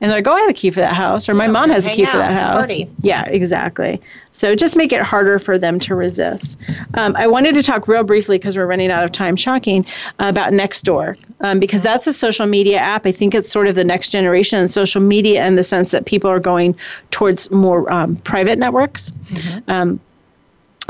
[0.00, 1.86] and they're like, "Oh, I have a key for that house," or "My mom has
[1.86, 2.88] a key for that house." Party.
[3.02, 4.00] Yeah, exactly.
[4.32, 6.56] So just make it harder for them to resist.
[6.94, 9.36] Um, I wanted to talk real briefly because we're running out of time.
[9.36, 9.84] Shocking
[10.18, 13.06] uh, about Nextdoor um, because that's a social media app.
[13.06, 16.06] I think it's sort of the next generation in social media in the sense that
[16.06, 16.76] people are going
[17.10, 19.10] towards more um, private networks.
[19.10, 19.70] Mm-hmm.
[19.70, 20.00] Um,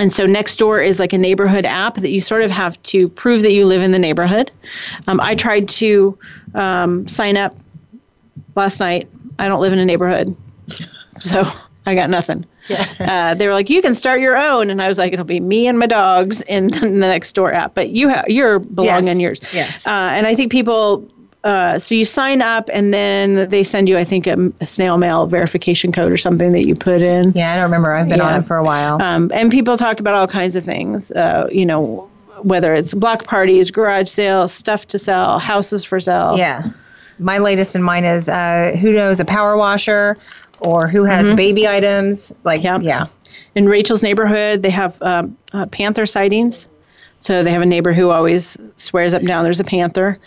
[0.01, 3.43] and so Nextdoor is like a neighborhood app that you sort of have to prove
[3.43, 4.51] that you live in the neighborhood.
[5.07, 6.19] Um, I tried to
[6.55, 7.55] um, sign up
[8.57, 9.09] last night.
[9.39, 10.37] I don't live in a neighborhood,
[11.21, 11.45] so
[11.87, 12.45] I got nothing.
[12.69, 12.87] Yeah.
[13.01, 15.41] Uh, they were like, you can start your own, and I was like, it'll be
[15.41, 19.13] me and my dogs in, the next door app, but you have your belong yes.
[19.13, 19.41] in yours.
[19.53, 19.87] Yes.
[19.87, 21.07] Uh, and I think people.
[21.43, 24.99] Uh, so you sign up and then they send you, I think, a, a, snail
[24.99, 27.33] mail verification code or something that you put in.
[27.33, 27.95] Yeah, I don't remember.
[27.95, 28.35] I've been yeah.
[28.35, 29.01] on it for a while.
[29.01, 31.11] Um, and people talk about all kinds of things.
[31.13, 32.11] Uh, you know,
[32.43, 36.37] whether it's block parties, garage sales, stuff to sell, houses for sale.
[36.37, 36.69] Yeah
[37.21, 40.17] my latest in mine is uh, who knows a power washer
[40.59, 41.37] or who has mm-hmm.
[41.37, 42.33] baby items.
[42.45, 42.83] Like, yep.
[42.83, 43.07] yeah.
[43.55, 46.69] In Rachel's neighborhood, they have um, uh, panther sightings.
[47.19, 50.19] So they have a neighbor who always swears up and down there's a panther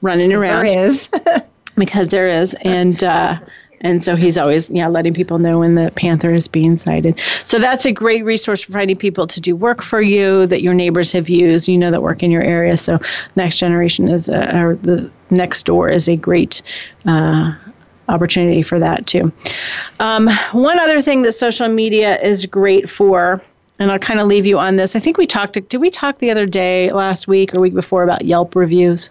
[0.00, 0.66] running around.
[0.66, 1.08] There is.
[1.76, 2.54] because there is.
[2.62, 3.38] And, uh,
[3.80, 7.20] and so he's always yeah letting people know when the panther is being sighted.
[7.44, 10.74] So that's a great resource for finding people to do work for you that your
[10.74, 11.68] neighbors have used.
[11.68, 12.76] You know that work in your area.
[12.76, 12.98] So
[13.36, 16.62] next generation is a, or the Nextdoor is a great.
[17.06, 17.54] Uh,
[18.08, 19.30] opportunity for that too.
[20.00, 23.42] Um, one other thing that social media is great for,
[23.78, 24.96] and I'll kind of leave you on this.
[24.96, 25.52] I think we talked.
[25.68, 29.10] Did we talk the other day, last week or week before about Yelp reviews?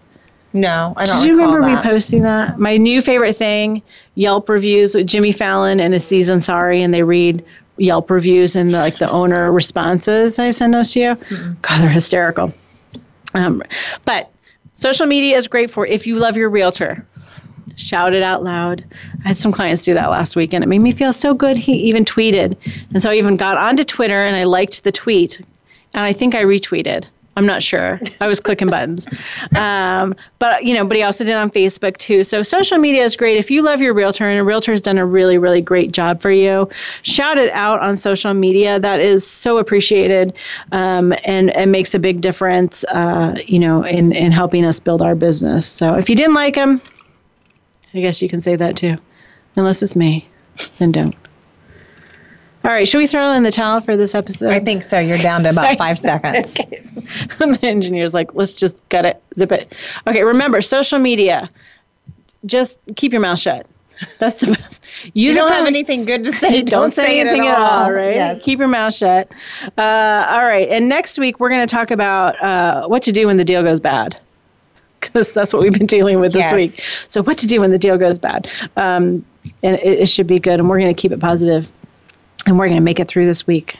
[0.57, 1.19] No, I don't.
[1.19, 1.83] Did you remember that.
[1.83, 2.57] reposting that?
[2.57, 3.81] My new favorite thing:
[4.15, 7.45] Yelp reviews with Jimmy Fallon and Aziz Ansari, and they read
[7.77, 10.39] Yelp reviews and the, like the owner responses.
[10.39, 11.15] I send those to you.
[11.15, 11.53] Mm-hmm.
[11.61, 12.51] God, they're hysterical.
[13.35, 13.61] Um,
[14.03, 14.31] but
[14.73, 17.05] social media is great for if you love your realtor.
[17.75, 18.83] Shout it out loud.
[19.23, 21.55] I had some clients do that last week, and it made me feel so good.
[21.55, 22.57] He even tweeted,
[22.95, 25.39] and so I even got onto Twitter and I liked the tweet,
[25.93, 27.05] and I think I retweeted
[27.37, 28.01] I'm not sure.
[28.19, 29.07] I was clicking buttons.
[29.55, 32.23] Um, but, you know, but he also did on Facebook too.
[32.23, 33.37] So social media is great.
[33.37, 36.31] If you love your realtor and a realtor's done a really, really great job for
[36.31, 36.67] you,
[37.03, 38.79] shout it out on social media.
[38.79, 40.33] That is so appreciated
[40.71, 45.03] um, and, and makes a big difference, uh, you know, in, in helping us build
[45.03, 45.67] our business.
[45.67, 46.81] So if you didn't like him,
[47.93, 48.97] I guess you can say that too.
[49.55, 50.27] Unless it's me,
[50.79, 51.15] then don't.
[52.67, 54.51] All right, should we throw in the towel for this episode?
[54.51, 54.99] I think so.
[54.99, 56.53] You're down to about five seconds.
[57.39, 59.73] the engineer's like, let's just gut it, zip it.
[60.05, 61.49] Okay, remember social media.
[62.45, 63.65] Just keep your mouth shut.
[64.19, 64.83] That's the best.
[65.13, 66.57] Use you don't have anything good to say.
[66.57, 68.15] Don't, don't say, say anything at all, all right?
[68.15, 68.41] Yes.
[68.43, 69.31] Keep your mouth shut.
[69.77, 73.27] Uh, all right, and next week we're going to talk about uh, what to do
[73.27, 74.19] when the deal goes bad
[74.99, 76.53] because that's what we've been dealing with this yes.
[76.53, 76.83] week.
[77.07, 78.51] So, what to do when the deal goes bad?
[78.75, 79.25] Um,
[79.63, 81.71] and it, it should be good, and we're going to keep it positive
[82.47, 83.77] and we're going to make it through this week.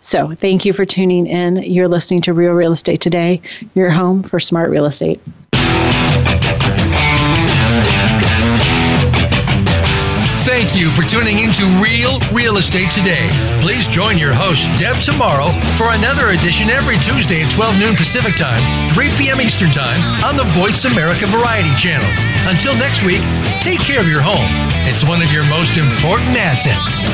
[0.00, 1.56] So, thank you for tuning in.
[1.56, 3.40] You're listening to Real Real Estate Today,
[3.74, 5.20] your home for smart real estate.
[10.44, 13.30] Thank you for tuning into Real Real Estate Today.
[13.60, 18.34] Please join your host, Deb Tomaro for another edition every Tuesday at 12 noon Pacific
[18.34, 19.40] Time, 3 p.m.
[19.40, 22.08] Eastern Time on the Voice America Variety Channel.
[22.50, 23.22] Until next week,
[23.62, 24.50] take care of your home.
[24.90, 27.06] It's one of your most important assets.